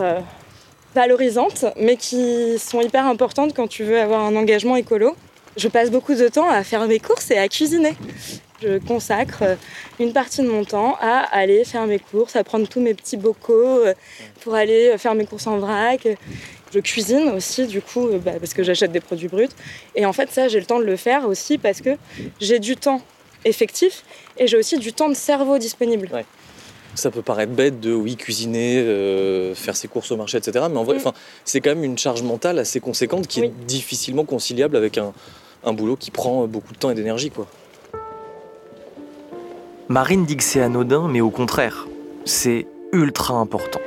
valorisantes, 0.93 1.65
mais 1.77 1.95
qui 1.95 2.59
sont 2.59 2.79
hyper 2.81 3.07
importantes 3.07 3.53
quand 3.55 3.67
tu 3.67 3.83
veux 3.83 3.99
avoir 3.99 4.21
un 4.23 4.35
engagement 4.35 4.75
écolo. 4.75 5.15
Je 5.57 5.67
passe 5.67 5.91
beaucoup 5.91 6.15
de 6.15 6.27
temps 6.29 6.49
à 6.49 6.63
faire 6.63 6.87
mes 6.87 6.99
courses 6.99 7.29
et 7.31 7.37
à 7.37 7.47
cuisiner. 7.49 7.95
Je 8.61 8.77
consacre 8.77 9.41
euh, 9.41 9.55
une 9.99 10.13
partie 10.13 10.41
de 10.41 10.47
mon 10.47 10.63
temps 10.63 10.95
à 11.01 11.19
aller 11.35 11.65
faire 11.65 11.87
mes 11.87 11.99
courses, 11.99 12.35
à 12.35 12.43
prendre 12.43 12.67
tous 12.67 12.79
mes 12.79 12.93
petits 12.93 13.17
bocaux 13.17 13.79
euh, 13.79 13.93
pour 14.41 14.53
aller 14.53 14.91
euh, 14.91 14.97
faire 14.97 15.15
mes 15.15 15.25
courses 15.25 15.47
en 15.47 15.57
vrac. 15.57 16.07
Je 16.73 16.79
cuisine 16.79 17.29
aussi, 17.29 17.65
du 17.65 17.81
coup, 17.81 18.07
bah, 18.23 18.33
parce 18.39 18.53
que 18.53 18.63
j'achète 18.63 18.91
des 18.91 19.01
produits 19.01 19.27
bruts. 19.27 19.49
Et 19.95 20.05
en 20.05 20.13
fait, 20.13 20.29
ça, 20.31 20.47
j'ai 20.47 20.59
le 20.59 20.65
temps 20.65 20.79
de 20.79 20.85
le 20.85 20.95
faire 20.95 21.27
aussi 21.27 21.57
parce 21.57 21.81
que 21.81 21.97
j'ai 22.39 22.59
du 22.59 22.77
temps 22.77 23.01
effectif 23.43 24.03
et 24.37 24.47
j'ai 24.47 24.57
aussi 24.57 24.77
du 24.77 24.93
temps 24.93 25.09
de 25.09 25.15
cerveau 25.15 25.57
disponible. 25.57 26.07
Ça 26.95 27.09
peut 27.09 27.21
paraître 27.21 27.53
bête 27.53 27.79
de, 27.79 27.93
oui, 27.93 28.15
cuisiner, 28.17 28.77
euh, 28.79 29.55
faire 29.55 29.75
ses 29.75 29.87
courses 29.87 30.11
au 30.11 30.17
marché, 30.17 30.37
etc. 30.37 30.65
Mais 30.69 30.77
en 30.77 30.83
vrai, 30.83 30.95
Mm. 30.95 30.97
enfin, 30.99 31.13
c'est 31.45 31.61
quand 31.61 31.69
même 31.71 31.83
une 31.83 31.97
charge 31.97 32.21
mentale 32.21 32.59
assez 32.59 32.79
conséquente 32.79 33.27
qui 33.27 33.39
Oui. 33.41 33.47
est 33.47 33.65
difficilement 33.65 34.25
conciliable 34.25 34.75
avec 34.75 34.97
un, 34.97 35.13
un 35.63 35.73
boulot 35.73 35.95
qui 35.95 36.11
prend 36.11 36.45
beaucoup 36.47 36.73
de 36.73 36.77
temps 36.77 36.89
et 36.89 36.95
d'énergie, 36.95 37.29
quoi. 37.31 37.47
Marine 39.87 40.25
dit 40.25 40.37
que 40.37 40.43
c'est 40.43 40.61
anodin, 40.61 41.07
mais 41.09 41.21
au 41.21 41.29
contraire, 41.31 41.87
c'est 42.25 42.65
ultra 42.93 43.35
important. 43.35 43.79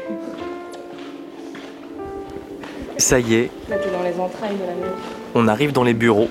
Ça 2.96 3.18
y 3.20 3.34
est, 3.34 3.50
Là, 3.68 3.76
tu 3.78 3.88
es 3.88 3.92
dans 3.92 4.02
les 4.02 4.18
entrailles 4.20 4.54
de 4.56 4.66
la 4.66 4.75
maison. 4.75 4.96
on 5.34 5.49
arrive 5.49 5.73
dans 5.73 5.82
les 5.84 5.94
bureaux. 5.94 6.28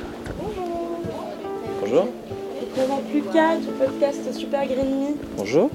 Bonjour. 1.82 2.08
Je 2.60 2.65
te 2.65 2.72
présente 2.72 3.01
Lucas 3.13 3.58
du 3.58 3.68
podcast 3.68 4.34
Super 4.34 4.65
Green 4.65 5.00
Me. 5.00 5.15
Bonjour. 5.38 5.70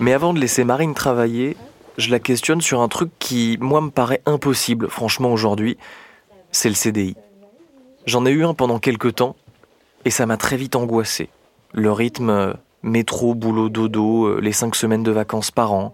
Mais 0.00 0.12
avant 0.12 0.32
de 0.32 0.40
laisser 0.40 0.64
Marine 0.64 0.94
travailler, 0.94 1.56
je 1.98 2.10
la 2.10 2.18
questionne 2.18 2.60
sur 2.60 2.80
un 2.80 2.88
truc 2.88 3.10
qui, 3.18 3.58
moi, 3.60 3.80
me 3.80 3.90
paraît 3.90 4.22
impossible, 4.26 4.88
franchement, 4.88 5.32
aujourd'hui. 5.32 5.76
C'est 6.50 6.68
le 6.68 6.74
CDI. 6.74 7.16
J'en 8.06 8.26
ai 8.26 8.30
eu 8.30 8.44
un 8.44 8.54
pendant 8.54 8.78
quelques 8.78 9.16
temps, 9.16 9.36
et 10.04 10.10
ça 10.10 10.26
m'a 10.26 10.36
très 10.36 10.56
vite 10.56 10.76
angoissé. 10.76 11.28
Le 11.72 11.92
rythme, 11.92 12.30
euh, 12.30 12.52
métro, 12.82 13.34
boulot, 13.34 13.68
dodo, 13.68 14.26
euh, 14.26 14.40
les 14.40 14.52
cinq 14.52 14.74
semaines 14.74 15.02
de 15.02 15.12
vacances 15.12 15.50
par 15.50 15.72
an. 15.72 15.92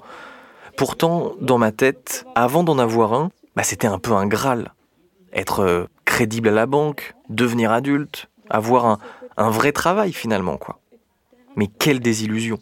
Pourtant, 0.76 1.32
dans 1.40 1.58
ma 1.58 1.72
tête, 1.72 2.24
avant 2.34 2.62
d'en 2.64 2.78
avoir 2.78 3.12
un, 3.12 3.30
bah, 3.56 3.62
c'était 3.62 3.86
un 3.86 3.98
peu 3.98 4.12
un 4.12 4.26
Graal. 4.26 4.72
Être 5.32 5.60
euh, 5.60 5.84
crédible 6.04 6.48
à 6.48 6.52
la 6.52 6.66
banque, 6.66 7.14
devenir 7.28 7.72
adulte, 7.72 8.28
avoir 8.48 8.98
un, 9.36 9.50
vrai 9.50 9.72
travail 9.72 10.12
finalement, 10.12 10.56
quoi. 10.56 10.78
Mais 11.56 11.66
quelle 11.66 12.00
désillusion. 12.00 12.58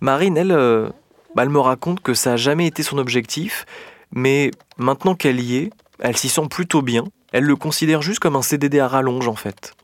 Marine, 0.00 0.36
elle, 0.36 0.52
euh, 0.52 0.88
bah, 1.34 1.42
elle 1.42 1.50
me 1.50 1.60
raconte 1.60 2.00
que 2.00 2.14
ça 2.14 2.30
n'a 2.30 2.36
jamais 2.36 2.66
été 2.66 2.82
son 2.82 2.98
objectif, 2.98 3.66
mais 4.12 4.50
maintenant 4.76 5.14
qu'elle 5.14 5.40
y 5.40 5.56
est, 5.56 5.70
elle 5.98 6.16
s'y 6.16 6.28
sent 6.28 6.48
plutôt 6.50 6.82
bien. 6.82 7.04
Elle 7.32 7.44
le 7.44 7.56
considère 7.56 8.02
juste 8.02 8.20
comme 8.20 8.36
un 8.36 8.42
CDD 8.42 8.78
à 8.78 8.88
rallonge 8.88 9.28
en 9.28 9.34
fait. 9.34 9.74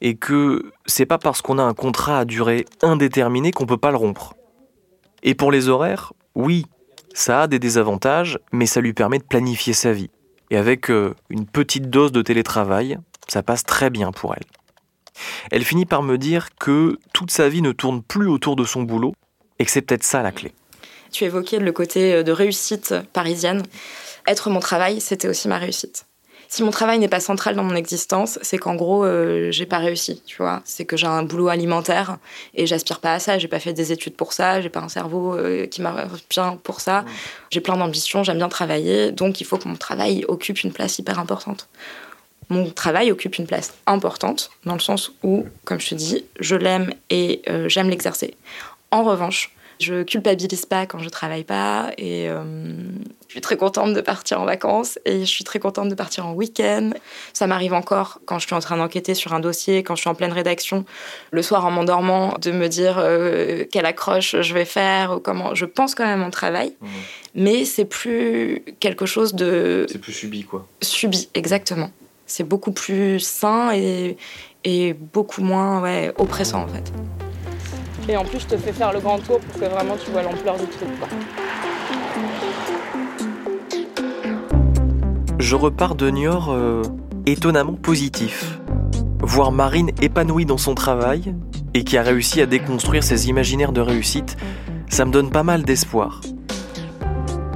Et 0.00 0.16
que 0.16 0.72
c'est 0.86 1.06
pas 1.06 1.18
parce 1.18 1.42
qu'on 1.42 1.58
a 1.58 1.62
un 1.62 1.74
contrat 1.74 2.20
à 2.20 2.24
durée 2.24 2.64
indéterminée 2.82 3.50
qu'on 3.50 3.66
peut 3.66 3.76
pas 3.76 3.90
le 3.90 3.96
rompre. 3.96 4.34
Et 5.22 5.34
pour 5.34 5.50
les 5.50 5.68
horaires, 5.68 6.12
oui, 6.34 6.66
ça 7.12 7.42
a 7.42 7.46
des 7.46 7.58
désavantages, 7.58 8.38
mais 8.52 8.66
ça 8.66 8.80
lui 8.80 8.92
permet 8.92 9.18
de 9.18 9.24
planifier 9.24 9.72
sa 9.72 9.92
vie. 9.92 10.10
Et 10.50 10.56
avec 10.56 10.90
euh, 10.90 11.14
une 11.28 11.46
petite 11.46 11.90
dose 11.90 12.12
de 12.12 12.22
télétravail, 12.22 12.98
ça 13.28 13.42
passe 13.42 13.64
très 13.64 13.90
bien 13.90 14.12
pour 14.12 14.34
elle. 14.34 14.44
Elle 15.50 15.64
finit 15.64 15.86
par 15.86 16.02
me 16.02 16.18
dire 16.18 16.48
que 16.56 16.98
toute 17.12 17.30
sa 17.30 17.48
vie 17.48 17.62
ne 17.62 17.72
tourne 17.72 18.02
plus 18.02 18.28
autour 18.28 18.56
de 18.56 18.64
son 18.64 18.82
boulot, 18.82 19.14
et 19.58 19.64
que 19.64 19.70
c'est 19.70 19.82
peut-être 19.82 20.04
ça 20.04 20.22
la 20.22 20.32
clé. 20.32 20.52
Tu 21.12 21.24
évoquais 21.24 21.58
le 21.58 21.72
côté 21.72 22.22
de 22.22 22.32
réussite 22.32 22.94
parisienne. 23.12 23.62
Être 24.26 24.50
mon 24.50 24.60
travail, 24.60 25.00
c'était 25.00 25.28
aussi 25.28 25.48
ma 25.48 25.58
réussite. 25.58 26.06
Si 26.48 26.62
mon 26.62 26.70
travail 26.70 26.98
n'est 26.98 27.08
pas 27.08 27.20
central 27.20 27.56
dans 27.56 27.64
mon 27.64 27.74
existence, 27.74 28.38
c'est 28.42 28.58
qu'en 28.58 28.76
gros, 28.76 29.04
euh, 29.04 29.50
j'ai 29.50 29.66
pas 29.66 29.78
réussi, 29.78 30.22
tu 30.26 30.36
vois. 30.36 30.62
C'est 30.64 30.84
que 30.84 30.96
j'ai 30.96 31.06
un 31.06 31.22
boulot 31.22 31.48
alimentaire 31.48 32.18
et 32.54 32.66
j'aspire 32.66 33.00
pas 33.00 33.14
à 33.14 33.18
ça. 33.18 33.38
J'ai 33.38 33.48
pas 33.48 33.58
fait 33.58 33.72
des 33.72 33.92
études 33.92 34.14
pour 34.14 34.32
ça. 34.32 34.60
J'ai 34.60 34.68
pas 34.68 34.80
un 34.80 34.88
cerveau 34.88 35.34
euh, 35.34 35.66
qui 35.66 35.82
marche 35.82 36.08
bien 36.30 36.58
pour 36.62 36.80
ça. 36.80 37.04
J'ai 37.50 37.60
plein 37.60 37.76
d'ambitions. 37.76 38.22
J'aime 38.22 38.38
bien 38.38 38.48
travailler. 38.48 39.10
Donc, 39.10 39.40
il 39.40 39.44
faut 39.44 39.58
que 39.58 39.68
mon 39.68 39.76
travail 39.76 40.24
occupe 40.28 40.62
une 40.62 40.72
place 40.72 40.98
hyper 40.98 41.18
importante. 41.18 41.68
Mon 42.48 42.70
travail 42.70 43.10
occupe 43.10 43.38
une 43.38 43.46
place 43.46 43.74
importante 43.86 44.50
dans 44.64 44.74
le 44.74 44.80
sens 44.80 45.12
où, 45.22 45.44
comme 45.64 45.80
je 45.80 45.88
te 45.90 45.94
dis, 45.96 46.24
je 46.38 46.54
l'aime 46.54 46.92
et 47.10 47.42
euh, 47.48 47.68
j'aime 47.68 47.90
l'exercer. 47.90 48.34
En 48.92 49.02
revanche, 49.02 49.50
je 49.80 50.04
culpabilise 50.04 50.64
pas 50.64 50.86
quand 50.86 51.00
je 51.00 51.08
travaille 51.10 51.44
pas 51.44 51.90
et 51.98 52.30
euh, 52.30 52.42
je 53.26 53.32
suis 53.32 53.40
très 53.42 53.58
contente 53.58 53.92
de 53.92 54.00
partir 54.00 54.40
en 54.40 54.46
vacances 54.46 54.98
et 55.04 55.20
je 55.20 55.24
suis 55.26 55.44
très 55.44 55.58
contente 55.58 55.90
de 55.90 55.94
partir 55.94 56.24
en 56.26 56.32
week-end. 56.32 56.90
Ça 57.34 57.46
m'arrive 57.46 57.74
encore 57.74 58.20
quand 58.24 58.38
je 58.38 58.46
suis 58.46 58.54
en 58.54 58.60
train 58.60 58.78
d'enquêter 58.78 59.14
sur 59.14 59.34
un 59.34 59.40
dossier, 59.40 59.82
quand 59.82 59.94
je 59.94 60.00
suis 60.00 60.08
en 60.08 60.14
pleine 60.14 60.32
rédaction, 60.32 60.86
le 61.30 61.42
soir 61.42 61.66
en 61.66 61.70
m'endormant, 61.72 62.36
de 62.40 62.52
me 62.52 62.68
dire 62.68 62.96
euh, 62.98 63.64
quelle 63.70 63.84
accroche 63.84 64.36
je 64.40 64.54
vais 64.54 64.64
faire 64.64 65.12
ou 65.16 65.20
comment. 65.20 65.54
Je 65.54 65.66
pense 65.66 65.94
quand 65.94 66.06
même 66.06 66.24
au 66.24 66.30
travail, 66.30 66.72
Mhm. 66.80 66.88
mais 67.34 67.64
c'est 67.66 67.84
plus 67.84 68.62
quelque 68.80 69.04
chose 69.04 69.34
de 69.34 69.84
C'est 69.90 69.98
plus 70.00 70.12
subi, 70.14 70.44
quoi. 70.44 70.66
subi, 70.80 71.28
exactement. 71.34 71.90
C'est 72.26 72.44
beaucoup 72.44 72.72
plus 72.72 73.20
sain 73.20 73.70
et, 73.72 74.16
et 74.64 74.94
beaucoup 74.94 75.42
moins 75.42 75.80
ouais, 75.80 76.12
oppressant 76.18 76.64
en 76.64 76.68
fait. 76.68 76.92
Et 78.08 78.16
en 78.16 78.24
plus, 78.24 78.40
je 78.40 78.46
te 78.46 78.56
fais 78.56 78.72
faire 78.72 78.92
le 78.92 79.00
grand 79.00 79.18
tour 79.18 79.40
pour 79.40 79.60
que 79.60 79.66
vraiment 79.66 79.96
tu 79.96 80.10
vois 80.10 80.22
l'ampleur 80.22 80.56
du 80.56 80.66
truc. 80.66 80.88
quoi. 80.98 81.08
Je 85.38 85.54
repars 85.54 85.94
de 85.94 86.10
Niort 86.10 86.50
euh, 86.50 86.82
étonnamment 87.26 87.74
positif. 87.74 88.58
Voir 89.20 89.52
Marine 89.52 89.90
épanouie 90.02 90.46
dans 90.46 90.58
son 90.58 90.74
travail 90.74 91.34
et 91.74 91.84
qui 91.84 91.96
a 91.96 92.02
réussi 92.02 92.40
à 92.40 92.46
déconstruire 92.46 93.04
ses 93.04 93.28
imaginaires 93.28 93.72
de 93.72 93.80
réussite, 93.80 94.36
ça 94.88 95.04
me 95.04 95.10
donne 95.10 95.30
pas 95.30 95.42
mal 95.42 95.62
d'espoir. 95.62 96.20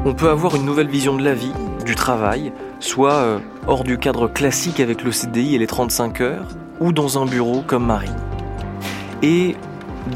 On 0.04 0.14
peut 0.14 0.30
avoir 0.30 0.56
une 0.56 0.64
nouvelle 0.64 0.88
vision 0.88 1.16
de 1.16 1.22
la 1.22 1.34
vie, 1.34 1.52
du 1.84 1.94
travail, 1.94 2.52
soit 2.80 3.12
euh, 3.12 3.38
hors 3.66 3.84
du 3.84 3.99
cadre 3.99 4.26
classique 4.26 4.80
avec 4.80 5.04
le 5.04 5.12
CDI 5.12 5.54
et 5.54 5.58
les 5.58 5.66
35 5.66 6.20
heures, 6.20 6.49
ou 6.80 6.92
dans 6.92 7.22
un 7.22 7.26
bureau 7.26 7.62
comme 7.66 7.87
Marine. 7.87 8.16
Et 9.22 9.54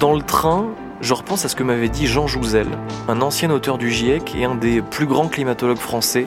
dans 0.01 0.15
le 0.15 0.23
train, 0.23 0.67
je 1.01 1.13
repense 1.13 1.45
à 1.45 1.49
ce 1.49 1.57
que 1.57 1.63
m'avait 1.63 1.91
dit 1.91 2.07
Jean 2.07 2.27
Jouzel, 2.27 2.67
un 3.09 3.21
ancien 3.21 3.51
auteur 3.51 3.79
du 3.79 3.91
GIEC 3.91 4.35
et 4.37 4.45
un 4.45 4.55
des 4.55 4.81
plus 4.81 5.07
grands 5.07 5.29
climatologues 5.29 5.79
français, 5.79 6.27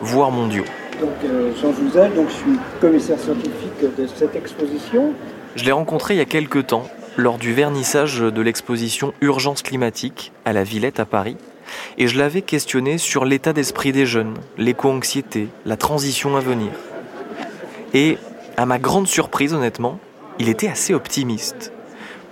voire 0.00 0.30
mondiaux. 0.32 0.64
Donc, 1.00 1.10
euh, 1.24 1.52
Jean 1.62 1.72
Jouzel, 1.72 2.12
donc 2.14 2.28
je 2.28 2.34
suis 2.34 2.58
commissaire 2.80 3.18
scientifique 3.18 3.96
de 3.96 4.06
cette 4.06 4.34
exposition. 4.34 5.12
Je 5.54 5.64
l'ai 5.64 5.72
rencontré 5.72 6.14
il 6.14 6.18
y 6.18 6.20
a 6.20 6.24
quelques 6.24 6.66
temps, 6.66 6.88
lors 7.16 7.38
du 7.38 7.52
vernissage 7.52 8.20
de 8.20 8.42
l'exposition 8.42 9.12
Urgence 9.20 9.62
climatique 9.62 10.32
à 10.44 10.52
la 10.52 10.64
Villette 10.64 10.98
à 10.98 11.04
Paris, 11.04 11.36
et 11.96 12.08
je 12.08 12.18
l'avais 12.18 12.42
questionné 12.42 12.98
sur 12.98 13.24
l'état 13.24 13.52
d'esprit 13.52 13.92
des 13.92 14.06
jeunes, 14.06 14.34
l'éco-anxiété, 14.56 15.48
la 15.64 15.76
transition 15.76 16.36
à 16.36 16.40
venir. 16.40 16.70
Et, 17.94 18.18
à 18.56 18.66
ma 18.66 18.78
grande 18.78 19.06
surprise 19.06 19.54
honnêtement, 19.54 20.00
il 20.38 20.48
était 20.48 20.68
assez 20.68 20.94
optimiste. 20.94 21.72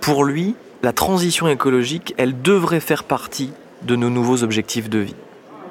Pour 0.01 0.23
lui, 0.23 0.55
la 0.83 0.93
transition 0.93 1.47
écologique, 1.47 2.13
elle 2.17 2.41
devrait 2.41 2.79
faire 2.79 3.03
partie 3.03 3.51
de 3.83 3.95
nos 3.95 4.09
nouveaux 4.09 4.43
objectifs 4.43 4.89
de 4.89 4.99
vie. 4.99 5.15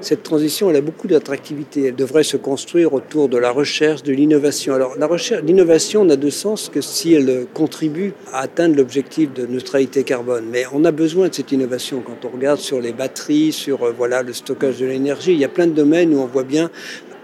Cette 0.01 0.23
transition, 0.23 0.71
elle 0.71 0.77
a 0.77 0.81
beaucoup 0.81 1.09
d'attractivité. 1.09 1.87
Elle 1.87 1.97
devrait 1.97 2.23
se 2.23 2.37
construire 2.37 2.93
autour 2.93 3.29
de 3.29 3.39
la 3.39 3.51
recherche, 3.51 4.03
de 4.03 4.13
l'innovation. 4.13 4.75
Alors, 4.75 4.97
la 4.99 5.07
recherche, 5.07 5.43
l'innovation 5.43 6.05
n'a 6.05 6.17
de 6.17 6.31
sens 6.31 6.71
que 6.73 6.81
si 6.81 7.15
elle 7.15 7.47
contribue 7.55 8.13
à 8.33 8.41
atteindre 8.41 8.77
l'objectif 8.77 9.33
de 9.33 9.47
neutralité 9.47 10.05
carbone. 10.05 10.45
Mais 10.51 10.65
on 10.73 10.85
a 10.85 10.93
besoin 10.93 11.29
de 11.29 11.35
cette 11.35 11.53
innovation. 11.53 12.03
Quand 12.05 12.29
on 12.29 12.33
regarde 12.33 12.61
sur 12.61 12.81
les 12.81 12.93
batteries, 12.93 13.53
sur 13.53 13.85
euh, 13.85 14.23
le 14.27 14.33
stockage 14.33 14.79
de 14.79 14.87
l'énergie, 14.87 15.33
il 15.33 15.39
y 15.39 15.45
a 15.45 15.49
plein 15.49 15.67
de 15.67 15.73
domaines 15.73 16.15
où 16.15 16.19
on 16.19 16.27
voit 16.27 16.45
bien 16.45 16.71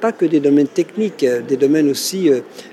pas 0.00 0.10
que 0.10 0.24
des 0.24 0.40
domaines 0.40 0.66
techniques, 0.66 1.22
euh, 1.22 1.42
des 1.42 1.56
domaines 1.56 1.88
aussi, 1.88 2.28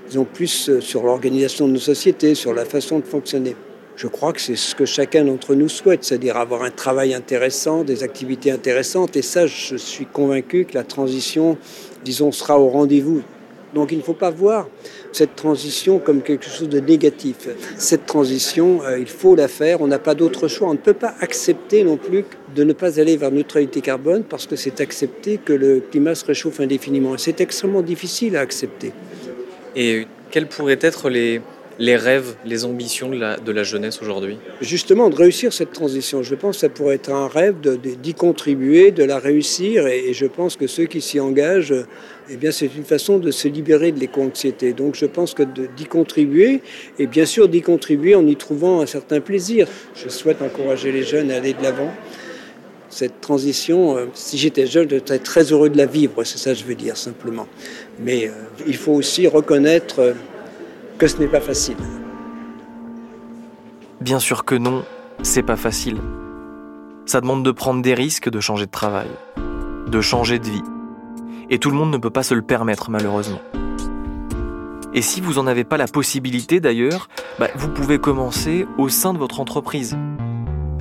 disons 0.10 0.25
plus 0.25 0.70
euh, 0.70 0.82
sur 0.82 1.03
l'organisation 1.03 1.68
de 1.68 1.74
nos 1.74 1.79
sociétés, 1.79 2.34
sur 2.34 2.53
la 2.53 2.65
façon 2.65 3.00
de 3.00 3.06
fonctionner. 3.06 3.56
Je 4.00 4.08
crois 4.08 4.32
que 4.32 4.39
c'est 4.39 4.56
ce 4.56 4.75
que 4.75 4.86
chacun 4.86 5.25
d'entre 5.25 5.56
nous 5.56 5.68
souhaite, 5.68 6.06
c'est-à-dire 6.06 6.38
avoir 6.38 6.63
un 6.63 6.72
travail 6.72 7.13
intéressant, 7.13 7.84
des 7.84 8.01
activités 8.01 8.50
intéressantes. 8.50 9.18
Et 9.18 9.22
ça, 9.22 9.46
je 9.46 9.75
suis 9.75 10.06
convaincu 10.06 10.63
que 10.63 10.74
la 10.74 10.86
transition, 10.86 11.58
disons, 12.06 12.32
sera 12.32 12.58
au 12.58 12.70
rendez-vous. 12.70 13.24
Donc 13.75 13.91
il 13.91 13.98
ne 13.98 14.01
faut 14.01 14.13
pas 14.13 14.29
voir 14.29 14.70
cette 15.12 15.36
transition 15.36 16.00
comme 16.00 16.22
quelque 16.22 16.46
chose 16.46 16.70
de 16.70 16.79
négatif. 16.79 17.50
Cette 17.77 18.06
transition, 18.06 18.82
euh, 18.84 19.00
il 19.00 19.06
faut 19.06 19.36
la 19.36 19.50
faire, 19.50 19.82
on 19.82 19.88
n'a 19.88 20.00
pas 20.00 20.15
d'autre 20.15 20.48
choix. 20.48 20.70
On 20.70 20.74
ne 20.74 20.77
peut 20.77 20.94
pas 20.94 21.13
accepter 21.20 21.84
non 21.84 21.98
plus 21.98 22.24
de 22.56 22.63
ne 22.63 22.72
pas 22.72 23.01
aller 23.01 23.18
vers 23.18 23.32
neutralité 23.32 23.82
carbone 23.82 24.24
parce 24.24 24.48
que 24.48 24.56
c'est 24.56 24.79
accepter 24.79 25.39
que 25.44 25.51
le 25.51 25.82
climat 25.82 26.15
se 26.15 26.24
réchauffe 26.24 26.62
indéfiniment. 26.62 27.15
Et 27.15 27.18
c'est 27.18 27.41
extrêmement 27.41 27.82
difficile 27.82 28.38
à 28.38 28.39
accepter. 28.39 28.94
Et 29.75 30.08
quels 30.32 30.48
pourraient 30.48 30.79
être 30.82 31.10
les, 31.10 31.41
les 31.79 31.95
rêves, 31.95 32.36
les 32.45 32.65
ambitions 32.65 33.09
de 33.09 33.51
la, 33.51 33.63
jeunesse 33.63 34.01
aujourd'hui? 34.01 34.38
Justement 34.62 35.09
de 35.09 35.15
réussir 35.15 35.53
cette 35.53 35.71
transition. 35.71 36.21
Je 36.21 36.36
pense 36.36 36.57
que 36.57 36.62
ça 36.62 36.69
pourrait 36.69 36.95
être 36.95 37.12
un 37.12 37.27
rêve 37.27 37.55
d'y 37.62 38.13
contribuer, 38.13 38.91
de 38.91 39.03
la 39.03 39.17
réussir, 39.17 39.88
et, 39.88 40.13
je 40.13 40.25
pense 40.25 40.57
que 40.57 40.67
ceux 40.67 40.86
qui 40.86 41.00
s'y 41.00 41.19
engagent, 41.19 41.74
eh 42.29 42.36
bien, 42.36 42.51
c'est 42.51 42.69
une 42.75 42.83
façon 42.83 43.17
de 43.17 43.31
se 43.31 43.48
libérer 43.48 43.91
de 43.91 44.00
l'éco-anxiété. 44.00 44.74
Donc, 44.74 44.95
je 44.95 45.05
pense 45.05 45.33
que 45.33 45.43
d'y 45.43 45.86
contribuer, 45.86 46.62
et 47.00 47.07
bien 47.07 47.25
sûr 47.25 47.48
d'y 47.48 47.62
contribuer 47.62 48.13
en 48.13 48.27
y 48.27 48.36
trouvant 48.36 48.81
un 48.81 48.86
certain 48.86 49.21
plaisir. 49.21 49.67
Je 49.95 50.09
souhaite 50.09 50.41
encourager 50.41 50.91
les 50.91 51.03
jeunes 51.03 51.31
à 51.31 51.38
aller 51.38 51.53
de 51.53 51.63
l'avant. 51.63 51.91
Cette 52.89 53.21
transition, 53.21 53.98
euh, 53.98 54.05
si 54.15 54.38
j'étais 54.39 54.65
jeune, 54.65 54.89
je 54.89 54.98
serais 54.98 55.19
très 55.19 55.43
heureux 55.51 55.69
de 55.69 55.77
la 55.77 55.86
vivre, 55.86 56.24
c'est 56.24 56.39
ça 56.39 56.53
que 56.53 56.57
je 56.57 56.63
veux 56.63 56.75
dire 56.75 56.98
simplement. 56.98 57.48
Mais 58.00 58.27
euh, 58.27 58.31
il 58.65 58.75
faut 58.75 58.93
aussi 58.93 59.27
reconnaître 59.27 60.00
euh, 60.00 60.13
que 61.00 61.08
ce 61.08 61.18
n'est 61.18 61.27
pas 61.27 61.39
facile. 61.39 61.77
Bien 64.01 64.20
sûr 64.20 64.44
que 64.44 64.53
non, 64.53 64.84
c'est 65.24 65.44
pas 65.44 65.56
facile. 65.56 65.98
Ça 67.06 67.22
demande 67.22 67.44
de 67.44 67.51
prendre 67.51 67.82
des 67.82 67.94
risques 67.94 68.29
de 68.29 68.39
changer 68.39 68.65
de 68.65 68.72
travail, 68.72 69.08
de 69.88 70.01
changer 70.01 70.39
de 70.39 70.46
vie. 70.46 70.63
Et 71.50 71.58
tout 71.58 71.72
le 71.72 71.77
monde 71.77 71.91
ne 71.91 71.98
peut 71.98 72.10
pas 72.10 72.22
se 72.22 72.34
le 72.34 72.41
permettre 72.41 72.91
malheureusement. 72.91 73.39
Et 74.94 75.01
si 75.01 75.22
vous 75.22 75.36
n'en 75.36 75.48
avez 75.48 75.63
pas 75.63 75.77
la 75.77 75.88
possibilité 75.88 76.60
d'ailleurs, 76.60 77.08
bah, 77.39 77.48
vous 77.56 77.70
pouvez 77.70 77.98
commencer 77.98 78.68
au 78.77 78.89
sein 78.89 79.13
de 79.13 79.20
votre 79.20 79.39
entreprise. 79.39 79.98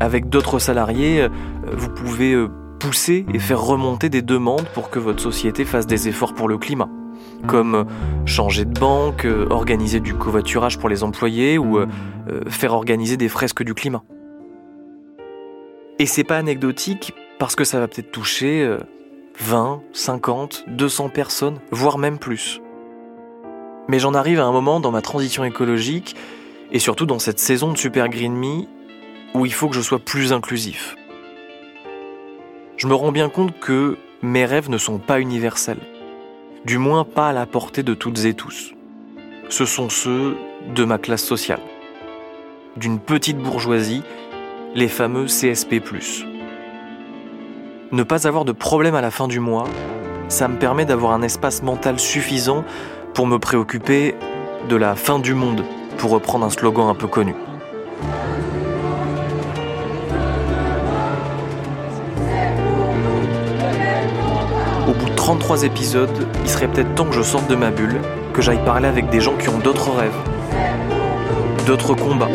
Avec 0.01 0.29
d'autres 0.29 0.59
salariés, 0.59 1.23
euh, 1.23 1.29
vous 1.73 1.91
pouvez 1.91 2.33
euh, 2.33 2.49
pousser 2.81 3.25
et 3.33 3.39
faire 3.39 3.61
remonter 3.61 4.09
des 4.09 4.23
demandes 4.23 4.67
pour 4.75 4.91
que 4.91 4.99
votre 4.99 5.23
société 5.23 5.65
fasse 5.65 5.87
des 5.87 6.09
efforts 6.09 6.35
pour 6.35 6.49
le 6.49 6.59
climat. 6.59 6.89
Comme 7.47 7.75
euh, 7.75 7.85
changer 8.27 8.65
de 8.65 8.79
banque, 8.79 9.27
organiser 9.51 10.01
du 10.01 10.15
covoiturage 10.15 10.79
pour 10.79 10.89
les 10.89 11.03
employés 11.03 11.59
ou 11.59 11.79
faire 12.49 12.75
organiser 12.75 13.17
des 13.17 13.29
fresques 13.29 13.63
du 13.63 13.75
climat. 13.75 14.03
Et 15.99 16.07
c'est 16.07 16.25
pas 16.25 16.37
anecdotique 16.37 17.15
parce 17.39 17.57
que 17.57 17.65
ça 17.65 17.81
va 17.81 17.89
peut-être 17.89 18.11
toucher 18.11 18.77
20, 19.41 19.83
50, 19.93 20.65
200 20.69 21.09
personnes, 21.11 21.59
voire 21.71 21.99
même 21.99 22.19
plus. 22.19 22.61
Mais 23.89 23.99
j'en 23.99 24.13
arrive 24.13 24.41
à 24.41 24.45
un 24.45 24.53
moment 24.53 24.81
dans 24.81 24.91
ma 24.91 25.01
transition 25.01 25.45
écologique, 25.45 26.17
et 26.73 26.79
surtout 26.79 27.07
dans 27.07 27.19
cette 27.19 27.39
saison 27.39 27.73
de 27.73 27.79
Super 27.79 28.09
Green 28.09 28.35
Me, 28.35 28.65
où 29.35 29.47
il 29.47 29.53
faut 29.53 29.69
que 29.69 29.75
je 29.75 29.81
sois 29.81 29.99
plus 29.99 30.33
inclusif. 30.33 30.97
Je 32.77 32.87
me 32.87 32.95
rends 32.95 33.13
bien 33.13 33.29
compte 33.29 33.59
que 33.59 33.97
mes 34.23 34.45
rêves 34.45 34.69
ne 34.69 34.79
sont 34.79 34.99
pas 34.99 35.21
universels, 35.21 35.81
du 36.65 36.79
moins 36.79 37.05
pas 37.05 37.29
à 37.29 37.33
la 37.33 37.47
portée 37.47 37.83
de 37.83 37.95
toutes 37.95 38.25
et 38.25 38.35
tous. 38.35 38.75
Ce 39.49 39.65
sont 39.65 39.88
ceux 39.88 40.37
de 40.75 40.85
ma 40.85 40.99
classe 40.99 41.25
sociale, 41.25 41.61
d'une 42.77 42.99
petite 42.99 43.38
bourgeoisie, 43.38 44.03
les 44.75 44.88
fameux 44.88 45.27
CSP⁇ 45.27 45.75
Ne 47.93 48.03
pas 48.03 48.27
avoir 48.27 48.45
de 48.45 48.53
problème 48.53 48.95
à 48.95 49.00
la 49.00 49.11
fin 49.11 49.29
du 49.29 49.41
mois, 49.41 49.65
ça 50.29 50.49
me 50.49 50.59
permet 50.59 50.85
d'avoir 50.85 51.12
un 51.12 51.23
espace 51.23 51.62
mental 51.62 51.99
suffisant 51.99 52.65
pour 53.15 53.27
me 53.27 53.38
préoccuper 53.38 54.15
de 54.69 54.77
la 54.77 54.95
fin 54.95 55.19
du 55.19 55.35
monde, 55.35 55.65
pour 55.97 56.11
reprendre 56.11 56.45
un 56.45 56.50
slogan 56.50 56.88
un 56.88 56.95
peu 56.95 57.07
connu. 57.07 57.35
33 65.29 65.65
épisodes, 65.65 66.27
il 66.43 66.49
serait 66.49 66.69
peut-être 66.69 66.95
temps 66.95 67.05
que 67.05 67.15
je 67.15 67.21
sorte 67.21 67.51
de 67.51 67.55
ma 67.55 67.71
bulle, 67.71 68.01
que 68.33 68.41
j'aille 68.41 68.65
parler 68.65 68.89
avec 68.89 69.11
des 69.11 69.21
gens 69.21 69.37
qui 69.37 69.51
ont 69.51 69.59
d'autres 69.59 69.91
rêves, 69.91 70.17
d'autres 71.67 71.93
combats, 71.93 72.31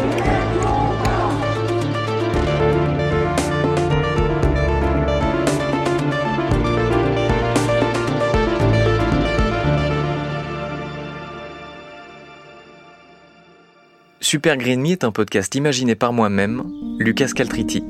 Super 14.21 14.55
Green 14.57 14.79
Me 14.79 14.89
est 14.89 15.03
un 15.03 15.11
podcast 15.11 15.55
imaginé 15.55 15.95
par 15.95 16.13
moi-même, 16.13 16.61
Lucas 16.99 17.31
Caltriti. 17.35 17.83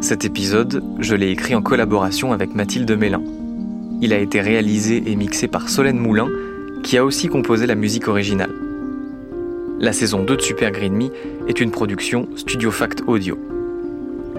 Cet 0.00 0.24
épisode, 0.24 0.84
je 1.00 1.16
l'ai 1.16 1.30
écrit 1.30 1.56
en 1.56 1.62
collaboration 1.62 2.32
avec 2.32 2.54
Mathilde 2.54 2.96
Mélin. 2.96 3.22
Il 4.02 4.14
a 4.14 4.18
été 4.18 4.40
réalisé 4.40 5.02
et 5.06 5.14
mixé 5.14 5.46
par 5.46 5.68
Solène 5.68 5.98
Moulin, 5.98 6.28
qui 6.82 6.96
a 6.96 7.04
aussi 7.04 7.28
composé 7.28 7.66
la 7.66 7.74
musique 7.74 8.08
originale. 8.08 8.50
La 9.78 9.92
saison 9.92 10.22
2 10.22 10.36
de 10.36 10.40
Super 10.40 10.70
Green 10.70 10.94
Me 10.94 11.10
est 11.48 11.60
une 11.60 11.70
production 11.70 12.26
Studio 12.34 12.70
Fact 12.70 13.02
Audio. 13.06 13.38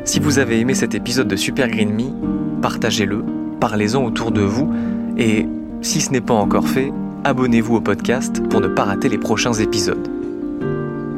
Si 0.03 0.19
vous 0.19 0.39
avez 0.39 0.59
aimé 0.59 0.73
cet 0.73 0.95
épisode 0.95 1.27
de 1.27 1.35
Super 1.35 1.67
Green 1.67 1.93
Me, 1.93 2.61
partagez-le, 2.61 3.23
parlez-en 3.59 4.03
autour 4.03 4.31
de 4.31 4.41
vous 4.41 4.73
et, 5.19 5.45
si 5.83 6.01
ce 6.01 6.11
n'est 6.11 6.21
pas 6.21 6.33
encore 6.33 6.67
fait, 6.67 6.91
abonnez-vous 7.23 7.75
au 7.75 7.81
podcast 7.81 8.41
pour 8.49 8.61
ne 8.61 8.67
pas 8.67 8.85
rater 8.85 9.09
les 9.09 9.19
prochains 9.19 9.53
épisodes. 9.53 10.07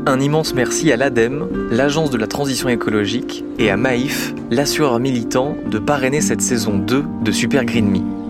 Un 0.05 0.19
immense 0.19 0.53
merci 0.53 0.91
à 0.91 0.97
l'ADEME, 0.97 1.47
l'Agence 1.71 2.09
de 2.09 2.17
la 2.17 2.27
transition 2.27 2.67
écologique, 2.67 3.45
et 3.57 3.69
à 3.69 3.77
Maïf, 3.77 4.33
l'assureur 4.51 4.99
militant, 4.99 5.55
de 5.71 5.79
parrainer 5.79 6.19
cette 6.19 6.41
saison 6.41 6.77
2 6.77 7.05
de 7.23 7.31
Super 7.31 7.63
Green 7.63 7.89
Me. 7.89 8.22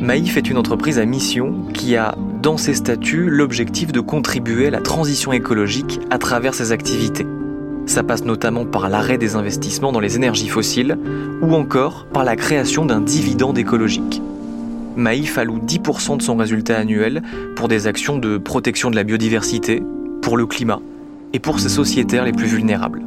Maïf 0.00 0.38
est 0.38 0.48
une 0.48 0.56
entreprise 0.56 0.98
à 0.98 1.04
mission 1.04 1.66
qui 1.74 1.94
a, 1.94 2.16
dans 2.42 2.56
ses 2.56 2.72
statuts, 2.72 3.28
l'objectif 3.28 3.92
de 3.92 4.00
contribuer 4.00 4.68
à 4.68 4.70
la 4.70 4.80
transition 4.80 5.30
écologique 5.30 6.00
à 6.08 6.16
travers 6.16 6.54
ses 6.54 6.72
activités. 6.72 7.26
Ça 7.84 8.02
passe 8.02 8.24
notamment 8.24 8.64
par 8.64 8.88
l'arrêt 8.88 9.18
des 9.18 9.36
investissements 9.36 9.92
dans 9.92 10.00
les 10.00 10.16
énergies 10.16 10.48
fossiles 10.48 10.96
ou 11.42 11.54
encore 11.54 12.06
par 12.06 12.24
la 12.24 12.34
création 12.34 12.86
d'un 12.86 13.02
dividende 13.02 13.58
écologique. 13.58 14.22
Maïf 14.96 15.36
alloue 15.36 15.58
10% 15.58 16.16
de 16.16 16.22
son 16.22 16.36
résultat 16.36 16.78
annuel 16.78 17.22
pour 17.54 17.68
des 17.68 17.86
actions 17.86 18.16
de 18.16 18.38
protection 18.38 18.90
de 18.90 18.96
la 18.96 19.04
biodiversité, 19.04 19.82
pour 20.22 20.38
le 20.38 20.46
climat 20.46 20.80
et 21.34 21.40
pour 21.40 21.60
ses 21.60 21.68
sociétaires 21.68 22.24
les 22.24 22.32
plus 22.32 22.46
vulnérables. 22.46 23.02